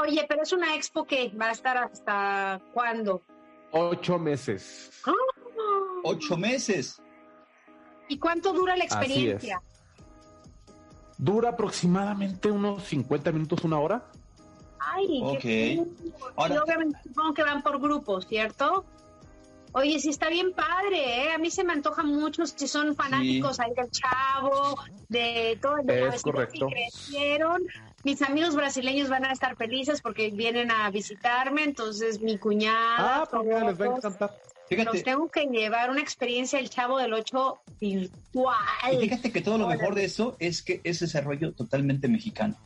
Oye, 0.00 0.26
pero 0.28 0.42
es 0.42 0.52
una 0.52 0.76
expo 0.76 1.04
que 1.04 1.28
va 1.30 1.48
a 1.48 1.50
estar 1.50 1.76
hasta 1.76 2.62
cuándo? 2.72 3.20
Ocho 3.72 4.16
meses. 4.16 5.02
¡Ah! 5.04 5.12
Ocho 6.04 6.36
meses. 6.36 7.02
¿Y 8.08 8.16
cuánto 8.16 8.52
dura 8.52 8.76
la 8.76 8.84
experiencia? 8.84 9.60
Dura 11.18 11.50
aproximadamente 11.50 12.48
unos 12.48 12.84
50 12.84 13.32
minutos, 13.32 13.64
una 13.64 13.80
hora. 13.80 14.10
Ay, 14.78 15.20
qué 15.40 15.84
obviamente 16.36 16.98
supongo 17.02 17.34
que 17.34 17.42
van 17.42 17.62
por 17.62 17.80
grupos, 17.80 18.26
¿cierto? 18.26 18.84
Oye, 19.74 19.98
sí 19.98 20.10
está 20.10 20.28
bien 20.28 20.52
padre, 20.52 21.24
¿eh? 21.24 21.32
A 21.32 21.38
mí 21.38 21.50
se 21.50 21.64
me 21.64 21.72
antoja 21.72 22.02
mucho 22.02 22.44
si 22.46 22.68
son 22.68 22.94
fanáticos 22.94 23.58
ahí 23.58 23.72
del 23.74 23.90
chavo, 23.90 24.78
de 25.08 25.58
todo 25.62 25.78
el 25.78 25.90
es 25.90 26.22
correcto. 26.22 26.68
que 26.68 26.74
crecieron. 26.74 27.62
Mis 28.04 28.20
amigos 28.20 28.54
brasileños 28.54 29.08
van 29.08 29.24
a 29.24 29.32
estar 29.32 29.56
felices 29.56 30.02
porque 30.02 30.30
vienen 30.30 30.70
a 30.70 30.90
visitarme, 30.90 31.64
entonces 31.64 32.20
mi 32.20 32.36
cuñada. 32.36 33.22
Ah, 33.22 33.28
pues 33.30 33.46
les 33.46 33.80
va 33.80 33.84
a 33.84 33.96
encantar. 33.96 34.30
Fíjate. 34.68 34.92
Nos 34.92 35.02
tengo 35.04 35.30
que 35.30 35.46
llevar 35.46 35.90
una 35.90 36.00
experiencia 36.00 36.58
el 36.58 36.68
Chavo 36.68 36.98
del 36.98 37.12
8 37.12 37.58
virtual. 37.80 38.56
Y 38.92 38.96
fíjate 38.98 39.32
que 39.32 39.40
todo 39.40 39.58
lo 39.58 39.68
mejor 39.68 39.94
de 39.94 40.04
eso 40.04 40.36
es 40.38 40.62
que 40.62 40.80
es 40.84 41.00
desarrollo 41.00 41.52
totalmente 41.52 42.08
mexicano. 42.08 42.56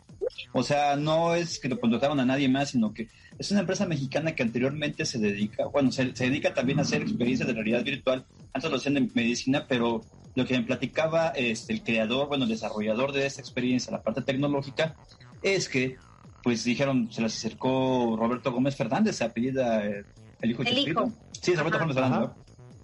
O 0.52 0.62
sea, 0.62 0.96
no 0.96 1.34
es 1.34 1.58
que 1.58 1.68
lo 1.68 1.78
contrataron 1.78 2.18
a 2.20 2.24
nadie 2.24 2.48
más, 2.48 2.70
sino 2.70 2.92
que 2.92 3.08
es 3.38 3.50
una 3.50 3.60
empresa 3.60 3.86
mexicana 3.86 4.34
que 4.34 4.42
anteriormente 4.42 5.04
se 5.04 5.18
dedica, 5.18 5.66
bueno, 5.66 5.92
se, 5.92 6.06
dedica 6.06 6.54
también 6.54 6.78
a 6.78 6.82
hacer 6.82 7.02
experiencias 7.02 7.46
de 7.46 7.54
realidad 7.54 7.84
virtual. 7.84 8.24
Antes 8.52 8.70
lo 8.70 8.76
hacían 8.76 8.94
de 8.94 9.08
medicina, 9.14 9.66
pero 9.68 10.02
lo 10.34 10.46
que 10.46 10.58
me 10.58 10.64
platicaba 10.64 11.28
este, 11.28 11.72
el 11.72 11.82
creador, 11.82 12.28
bueno, 12.28 12.44
el 12.44 12.50
desarrollador 12.50 13.12
de 13.12 13.26
esta 13.26 13.40
experiencia, 13.40 13.92
la 13.92 14.02
parte 14.02 14.22
tecnológica, 14.22 14.94
es 15.42 15.68
que, 15.68 15.96
pues 16.42 16.64
dijeron, 16.64 17.10
se 17.12 17.22
les 17.22 17.36
acercó 17.36 18.16
Roberto 18.18 18.52
Gómez 18.52 18.76
Fernández, 18.76 19.16
se 19.16 19.24
apellida 19.24 19.84
eh, 19.84 20.04
el 20.40 20.50
hijo 20.50 20.64
de 20.64 20.70
el 20.70 20.88
hijo. 20.88 21.12
Sí, 21.40 21.54
Roberto 21.54 21.78
Gómez 21.78 21.94
Fernández 21.94 22.30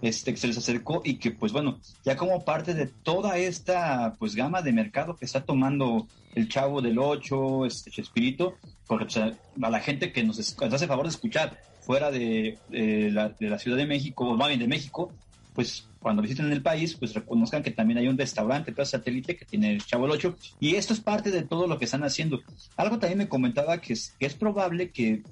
este, 0.03 0.33
que 0.33 0.37
se 0.37 0.49
les 0.49 0.59
acercó 0.59 1.01
y 1.05 1.15
que, 1.15 1.31
pues 1.31 1.53
bueno, 1.53 1.79
ya 2.05 2.17
como 2.17 2.45
parte 2.45 2.75
de 2.75 2.87
toda 2.87 3.39
esta, 3.39 4.15
pues, 4.19 4.35
gama 4.35 4.61
de 4.61 4.73
mercado 4.73 5.17
que 5.17 5.25
está 5.25 5.45
tomando 5.45 6.09
el 6.35 6.49
Chavo 6.49 6.83
del 6.83 6.99
Ocho, 6.99 7.65
este 7.65 8.01
espíritu 8.01 8.53
porque 8.93 9.07
pues, 9.07 9.17
a 9.63 9.71
la 9.71 9.81
gente 9.81 10.13
que 10.13 10.23
nos, 10.23 10.39
hace 10.39 10.87
favor 10.87 11.07
de 11.07 11.09
escuchar 11.09 11.59
fuera 11.81 12.11
de, 12.11 12.59
la, 12.71 13.31
de 13.31 13.49
la 13.49 13.59
Ciudad 13.59 13.79
de 13.79 13.87
México, 13.87 14.29
o 14.29 14.37
más 14.37 14.49
bien 14.49 14.61
de 14.61 14.69
México, 14.69 15.11
pues 15.55 15.89
cuando 15.99 16.21
visiten 16.21 16.53
el 16.53 16.61
país, 16.61 16.95
pues 16.97 17.15
reconozcan 17.15 17.63
que 17.63 17.71
también 17.71 17.97
hay 17.97 18.09
un 18.09 18.19
restaurante, 18.19 18.71
Plaza 18.71 18.99
Satélite, 18.99 19.35
que 19.35 19.47
tiene 19.47 19.73
el 19.73 19.83
Chavo 19.83 20.05
del 20.05 20.17
Ocho, 20.17 20.37
y 20.61 20.75
esto 20.75 20.93
es 20.93 21.01
parte 21.01 21.31
de 21.31 21.41
todo 21.41 21.67
lo 21.67 21.79
que 21.79 21.87
están 21.87 22.05
haciendo. 22.05 22.43
Algo 22.77 22.99
también 22.99 23.17
me 23.17 23.29
comentaba 23.29 23.79
que 23.79 23.95
es, 23.95 24.15
que 24.21 24.27
es 24.27 24.35
probable 24.35 24.91
que 24.91 25.23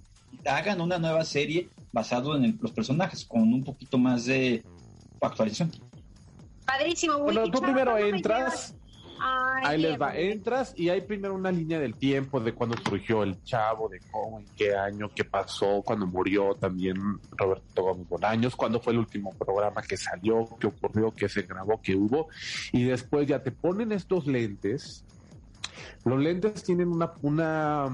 hagan 0.47 0.81
una 0.81 0.99
nueva 0.99 1.27
serie 1.27 1.69
basado 1.93 2.37
en 2.37 2.59
los 2.63 2.73
personajes, 2.73 3.27
con 3.27 3.43
un 3.43 3.63
poquito 3.63 3.99
más 3.99 4.25
de 4.25 4.65
actualización. 5.21 5.71
Padrísimo. 6.65 7.19
Bueno, 7.19 7.51
tú 7.51 7.61
primero 7.61 7.99
entras. 7.99 8.75
Ahí 9.63 9.81
les 9.81 10.01
va, 10.01 10.17
entras 10.17 10.73
y 10.77 10.89
hay 10.89 11.03
primero 11.03 11.35
una 11.35 11.51
línea 11.51 11.79
del 11.79 11.95
tiempo 11.95 12.41
de 12.41 12.53
cuando 12.55 12.77
surgió 12.77 13.23
el 13.23 13.43
chavo, 13.43 13.89
de 13.89 14.01
cómo, 14.11 14.41
en 14.41 14.47
qué 14.57 14.75
año, 14.77 15.11
qué 15.15 15.25
pasó, 15.25 15.83
cuando 15.85 16.07
murió 16.07 16.55
también 16.55 16.97
Roberto 17.33 17.83
Gómez 17.83 18.09
Bolaños, 18.09 18.57
cuándo 18.57 18.81
fue 18.81 18.93
el 18.93 19.01
último 19.01 19.33
programa 19.35 19.83
que 19.83 19.97
salió, 19.97 20.49
qué 20.59 20.67
ocurrió, 20.67 21.13
qué 21.15 21.29
se 21.29 21.43
grabó, 21.43 21.81
qué 21.83 21.95
hubo. 21.95 22.29
Y 22.73 22.85
después 22.85 23.27
ya 23.27 23.43
te 23.43 23.51
ponen 23.51 23.93
estos 23.93 24.27
lentes. 24.27 25.05
Los 26.05 26.19
lentes 26.19 26.63
tienen 26.63 26.89
una, 26.89 27.13
una 27.23 27.85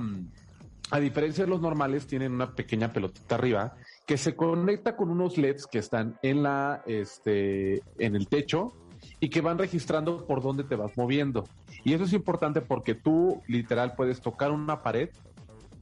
a 0.91 1.01
diferencia 1.01 1.45
de 1.45 1.51
los 1.51 1.61
normales, 1.61 2.07
tienen 2.07 2.33
una 2.33 2.55
pequeña 2.55 2.93
pelotita 2.93 3.35
arriba 3.35 3.77
que 4.07 4.17
se 4.17 4.37
conecta 4.37 4.97
con 4.97 5.11
unos 5.11 5.37
LEDs 5.37 5.67
que 5.67 5.79
están 5.79 6.17
en 6.23 6.45
la, 6.45 6.83
este, 6.87 7.83
en 7.99 8.15
el 8.15 8.29
techo 8.29 8.73
y 9.21 9.29
que 9.29 9.41
van 9.41 9.59
registrando 9.59 10.27
por 10.27 10.43
dónde 10.43 10.65
te 10.65 10.77
vas 10.77 10.97
moviendo. 10.97 11.45
Y 11.85 11.95
eso 11.95 12.05
es 12.05 12.13
importante 12.13 12.61
porque 12.61 12.95
tú 12.95 13.43
literal 13.47 13.95
puedes 13.95 14.21
tocar 14.21 14.51
una 14.51 14.83
pared, 14.83 15.11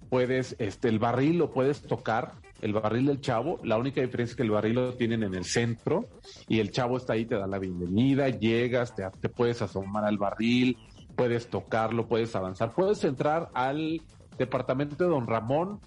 puedes, 0.08 0.56
este, 0.58 0.88
el 0.88 0.98
barril 0.98 1.38
lo 1.38 1.50
puedes 1.50 1.82
tocar, 1.82 2.32
el 2.60 2.72
barril 2.72 3.06
del 3.06 3.20
chavo, 3.20 3.60
la 3.62 3.76
única 3.76 4.00
diferencia 4.00 4.32
es 4.32 4.36
que 4.36 4.42
el 4.42 4.50
barril 4.50 4.74
lo 4.74 4.94
tienen 4.94 5.22
en 5.22 5.34
el 5.34 5.44
centro 5.44 6.06
y 6.48 6.60
el 6.60 6.70
chavo 6.70 6.96
está 6.96 7.14
ahí, 7.14 7.26
te 7.26 7.34
da 7.34 7.46
la 7.46 7.58
bienvenida, 7.58 8.28
llegas, 8.28 8.94
te, 8.94 9.04
te 9.20 9.28
puedes 9.28 9.60
asomar 9.60 10.04
al 10.04 10.16
barril, 10.16 10.78
puedes 11.14 11.48
tocarlo, 11.48 12.06
puedes 12.06 12.34
avanzar, 12.36 12.72
puedes 12.72 13.02
entrar 13.04 13.50
al 13.54 14.00
departamento 14.38 14.96
de 14.96 15.10
Don 15.10 15.26
Ramón. 15.26 15.80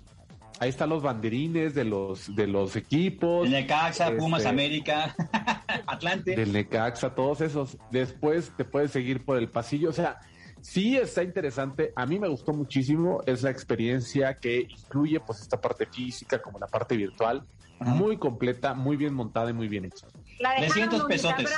Ahí 0.60 0.70
están 0.70 0.90
los 0.90 1.04
banderines 1.04 1.76
de 1.76 1.84
los 1.84 2.36
de 2.36 2.48
los 2.48 2.76
equipos. 2.76 3.46
El 3.46 3.52
Necaxa, 3.52 4.12
Pumas 4.18 4.40
este, 4.40 4.50
América, 4.50 5.16
Atlante. 5.86 6.36
Del 6.36 6.52
Necaxa, 6.52 7.14
todos 7.14 7.42
esos. 7.42 7.78
Después 7.92 8.52
te 8.58 8.66
puedes 8.66 8.92
seguir 8.92 9.24
por 9.24 9.38
el 9.38 9.50
pasillo. 9.50 9.90
O 9.90 9.94
sea, 9.94 10.20
sí 10.62 10.98
está 10.98 11.22
interesante. 11.22 11.94
A 11.96 12.06
mí 12.06 12.18
me 12.18 12.28
gustó 12.28 12.54
muchísimo. 12.54 13.22
Es 13.28 13.44
la 13.44 13.52
experiencia 13.52 14.34
que 14.34 14.62
incluye 14.62 15.20
pues 15.20 15.42
esta 15.42 15.62
parte 15.62 15.86
física 15.86 16.42
como 16.42 16.58
la 16.58 16.68
parte 16.68 16.98
virtual. 16.98 17.44
Muy 17.80 18.18
completa, 18.18 18.74
muy 18.74 18.98
bien 18.98 19.14
montada 19.14 19.52
y 19.52 19.54
muy 19.54 19.68
bien 19.68 19.86
hecha. 19.86 20.08
La 20.40 20.54
de 20.54 20.68
300 20.68 21.04
pesotes. 21.04 21.54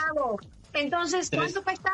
Entonces, 0.73 1.29
¿cuánto 1.33 1.63
cuesta? 1.63 1.91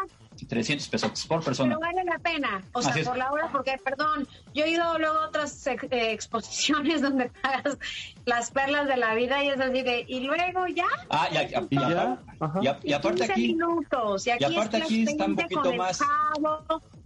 300 0.48 0.88
pesos 0.90 1.26
por 1.28 1.44
persona. 1.44 1.78
Pero 1.78 1.80
vale 1.80 2.04
la 2.04 2.20
pena, 2.20 2.64
o 2.74 2.82
sea, 2.82 2.94
por 3.04 3.18
la 3.18 3.32
hora, 3.32 3.50
porque, 3.52 3.78
perdón, 3.84 4.28
yo 4.54 4.66
he 4.66 4.72
ido 4.72 4.98
luego 5.00 5.20
a 5.20 5.28
otras 5.28 5.66
eh, 5.68 5.78
exposiciones 5.92 7.02
donde 7.02 7.30
pagas 7.42 7.78
las 8.26 8.52
perlas 8.52 8.88
de 8.88 8.98
la 8.98 9.16
vida 9.16 9.44
y 9.44 9.50
es 9.50 9.60
así 9.60 9.82
de, 9.82 10.06
y 10.08 10.20
luego 10.22 10.68
ya. 10.68 10.88
Ah, 11.10 11.30
ya, 11.32 11.48
ya, 11.48 11.64
ya, 11.70 12.20
ya, 12.62 12.80
y, 12.84 12.94
aparte 12.94 13.24
aquí. 13.24 13.48
Minutos, 13.54 14.28
y, 14.28 14.32
aquí 14.32 14.44
aparte 14.44 14.78
aquí 14.78 15.04
está 15.04 15.26
un 15.26 15.36
poquito 15.36 15.74
más. 15.74 16.02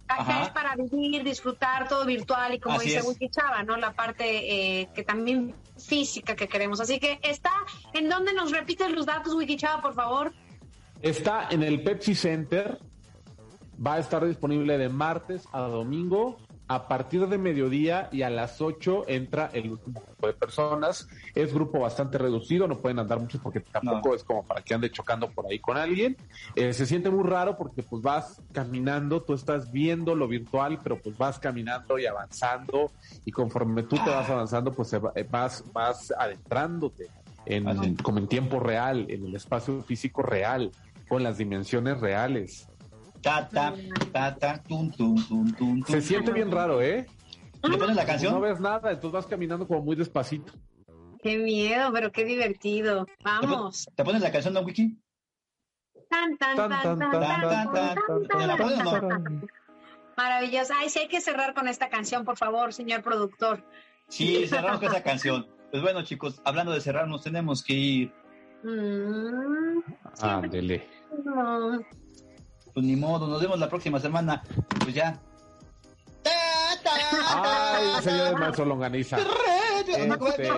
Acá 0.08 0.42
es 0.42 0.48
para 0.48 0.74
vivir, 0.74 1.22
disfrutar 1.22 1.86
todo 1.88 2.04
virtual 2.04 2.54
y 2.54 2.58
como 2.58 2.80
dice 2.80 3.00
Wiki 3.00 3.28
Chava, 3.28 3.62
¿no? 3.62 3.76
La 3.76 3.92
parte 3.92 4.80
eh, 4.80 4.88
que 4.92 5.04
también 5.04 5.54
física 5.78 6.34
que 6.34 6.48
queremos. 6.48 6.80
Así 6.80 6.98
que 6.98 7.20
está, 7.22 7.52
¿en 7.94 8.08
dónde 8.08 8.32
nos 8.32 8.50
repites 8.50 8.90
los 8.90 9.06
datos, 9.06 9.34
Wiki 9.34 9.56
Chava, 9.56 9.80
por 9.80 9.94
favor? 9.94 10.32
Está 11.02 11.48
en 11.50 11.62
el 11.62 11.82
Pepsi 11.82 12.14
Center, 12.14 12.78
va 13.84 13.94
a 13.94 13.98
estar 13.98 14.26
disponible 14.26 14.76
de 14.76 14.90
martes 14.90 15.44
a 15.52 15.60
domingo. 15.60 16.36
A 16.68 16.86
partir 16.86 17.26
de 17.26 17.36
mediodía 17.36 18.08
y 18.12 18.22
a 18.22 18.30
las 18.30 18.60
8 18.60 19.06
entra 19.08 19.50
el 19.52 19.72
último 19.72 20.02
grupo 20.06 20.26
de 20.28 20.34
personas. 20.34 21.08
Es 21.34 21.52
grupo 21.52 21.80
bastante 21.80 22.16
reducido, 22.16 22.68
no 22.68 22.78
pueden 22.78 23.00
andar 23.00 23.18
muchos 23.18 23.40
porque 23.40 23.58
tampoco 23.58 24.14
es 24.14 24.22
como 24.22 24.44
para 24.44 24.62
que 24.62 24.74
ande 24.74 24.88
chocando 24.88 25.28
por 25.30 25.46
ahí 25.46 25.58
con 25.58 25.76
alguien. 25.76 26.16
Eh, 26.54 26.72
se 26.72 26.86
siente 26.86 27.10
muy 27.10 27.28
raro 27.28 27.56
porque 27.56 27.82
pues 27.82 28.02
vas 28.02 28.40
caminando, 28.52 29.22
tú 29.22 29.34
estás 29.34 29.72
viendo 29.72 30.14
lo 30.14 30.28
virtual, 30.28 30.78
pero 30.80 31.00
pues 31.00 31.18
vas 31.18 31.40
caminando 31.40 31.98
y 31.98 32.06
avanzando 32.06 32.92
y 33.24 33.32
conforme 33.32 33.82
tú 33.82 33.96
te 33.96 34.10
vas 34.10 34.30
avanzando, 34.30 34.70
pues 34.70 34.92
eh, 34.92 35.26
vas, 35.28 35.64
vas 35.72 36.12
adentrándote 36.16 37.08
en, 37.46 37.96
como 37.96 38.18
en 38.18 38.28
tiempo 38.28 38.60
real, 38.60 39.06
en 39.08 39.26
el 39.26 39.34
espacio 39.34 39.80
físico 39.82 40.22
real, 40.22 40.70
con 41.08 41.22
las 41.22 41.38
dimensiones 41.38 42.00
reales. 42.00 42.68
Se 45.86 46.00
siente 46.00 46.32
bien 46.32 46.50
raro, 46.50 46.80
¿eh? 46.80 47.06
¿Le 47.62 47.76
pones 47.76 47.96
la 47.96 48.06
canción? 48.06 48.32
No 48.32 48.40
ves 48.40 48.60
nada, 48.60 48.90
entonces 48.90 49.12
vas 49.12 49.26
caminando 49.26 49.66
como 49.66 49.82
muy 49.82 49.96
despacito. 49.96 50.52
Qué 51.22 51.36
miedo, 51.36 51.92
pero 51.92 52.10
qué 52.10 52.24
divertido. 52.24 53.06
Vamos. 53.22 53.86
¿Te 53.94 54.04
pones 54.04 54.22
la 54.22 54.32
canción 54.32 54.54
de 54.54 54.60
Wiki? 54.60 54.96
Maravillosa. 60.16 60.74
Ay, 60.78 60.88
sí 60.88 61.00
hay 61.00 61.08
que 61.08 61.20
cerrar 61.20 61.54
con 61.54 61.68
esta 61.68 61.88
canción, 61.88 62.24
por 62.24 62.38
favor, 62.38 62.72
señor 62.72 63.02
productor. 63.02 63.62
Sí, 64.08 64.46
cerramos 64.48 64.80
con 64.80 64.88
esa 64.88 65.02
canción. 65.02 65.46
Pues 65.70 65.82
bueno, 65.82 66.02
chicos, 66.02 66.40
hablando 66.44 66.72
de 66.72 66.80
cerrar, 66.80 67.06
nos 67.08 67.22
tenemos 67.22 67.62
que 67.62 67.72
ir. 67.72 68.12
Ándele. 70.20 70.88
Pues 72.74 72.86
ni 72.86 72.96
modo, 72.96 73.26
nos 73.26 73.40
vemos 73.40 73.58
la 73.58 73.68
próxima 73.68 73.98
semana. 74.00 74.42
Pues 74.80 74.94
ya. 74.94 75.20
Ay, 77.32 78.02
señor 78.02 78.38
Maestro 78.38 78.64
Longaniza. 78.64 79.18
Este, 79.18 80.50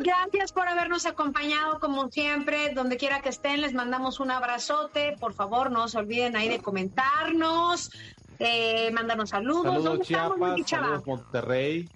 Gracias 0.00 0.52
por 0.52 0.68
habernos 0.68 1.06
acompañado 1.06 1.78
como 1.78 2.08
siempre, 2.10 2.72
donde 2.74 2.96
quiera 2.96 3.20
que 3.20 3.28
estén, 3.28 3.60
les 3.60 3.72
mandamos 3.72 4.20
un 4.20 4.30
abrazote. 4.30 5.16
Por 5.18 5.32
favor, 5.32 5.70
no 5.70 5.88
se 5.88 5.98
olviden 5.98 6.36
ahí 6.36 6.48
de 6.48 6.60
comentarnos, 6.60 7.90
eh, 8.38 8.90
mándanos 8.92 9.30
saludos. 9.30 9.82
Saludos 9.84 10.06
Chiapas, 10.06 10.60
saludos 10.66 11.06
Monterrey, 11.06 11.88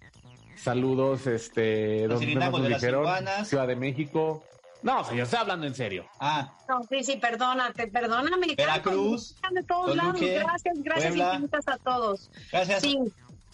saludos 0.56 1.26
este, 1.26 2.06
donde 2.08 2.34
nos 2.34 2.68
dijeron, 2.68 3.06
Ciudad 3.44 3.66
de 3.66 3.76
México. 3.76 4.44
No, 4.82 5.04
señor, 5.04 5.24
estoy 5.24 5.40
hablando 5.40 5.66
en 5.66 5.74
serio. 5.74 6.06
Ah. 6.20 6.56
No, 6.68 6.82
sí, 6.84 7.04
sí, 7.04 7.16
perdónate, 7.16 7.88
perdóname. 7.88 8.54
Veracruz. 8.56 9.36
De 9.52 9.62
todos 9.62 9.94
lados. 9.94 10.20
gracias, 10.20 10.78
gracias 10.82 11.16
infinitas 11.16 11.68
a 11.68 11.76
todos. 11.78 12.30
Gracias. 12.50 12.82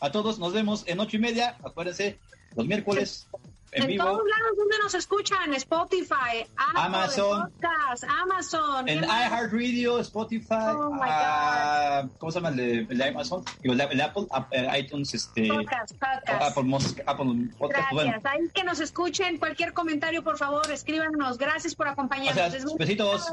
A 0.00 0.12
todos, 0.12 0.38
nos 0.38 0.52
vemos 0.52 0.84
en 0.86 1.00
ocho 1.00 1.16
y 1.16 1.20
media. 1.20 1.56
Acuérdense, 1.64 2.18
los 2.54 2.66
miércoles 2.66 3.28
en, 3.72 3.98
todos 3.98 4.22
lados 4.28 4.56
donde 4.56 4.78
nos 4.82 4.94
escuchan, 4.94 5.52
Spotify, 5.54 6.46
Amazon, 6.74 7.50
podcast, 7.50 8.04
Amazon, 8.04 8.88
en 8.88 9.04
iHeartRadio, 9.04 9.98
Spotify, 10.00 10.72
oh 10.74 10.90
uh, 10.90 12.08
¿cómo 12.18 12.32
se 12.32 12.40
llama 12.40 12.48
el 12.50 12.86
de, 12.88 13.04
Amazon? 13.08 13.44
El, 13.62 13.80
el 13.80 14.00
Apple, 14.00 14.26
uh, 14.30 14.76
iTunes, 14.76 15.14
este, 15.14 15.48
podcast, 15.48 15.92
podcast. 15.92 16.58
Apple, 16.58 17.02
Apple 17.06 17.48
podcast. 17.58 17.92
Gracias, 17.92 18.24
ahí 18.24 18.48
que 18.54 18.64
nos 18.64 18.80
escuchen, 18.80 19.38
cualquier 19.38 19.72
comentario, 19.72 20.22
por 20.22 20.38
favor, 20.38 20.70
escríbanos. 20.70 21.38
Gracias 21.38 21.74
por 21.74 21.88
acompañarnos. 21.88 22.76
Besitos. 22.76 23.26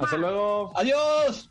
Hasta 0.00 0.16
luego. 0.16 0.72
Adiós. 0.76 1.50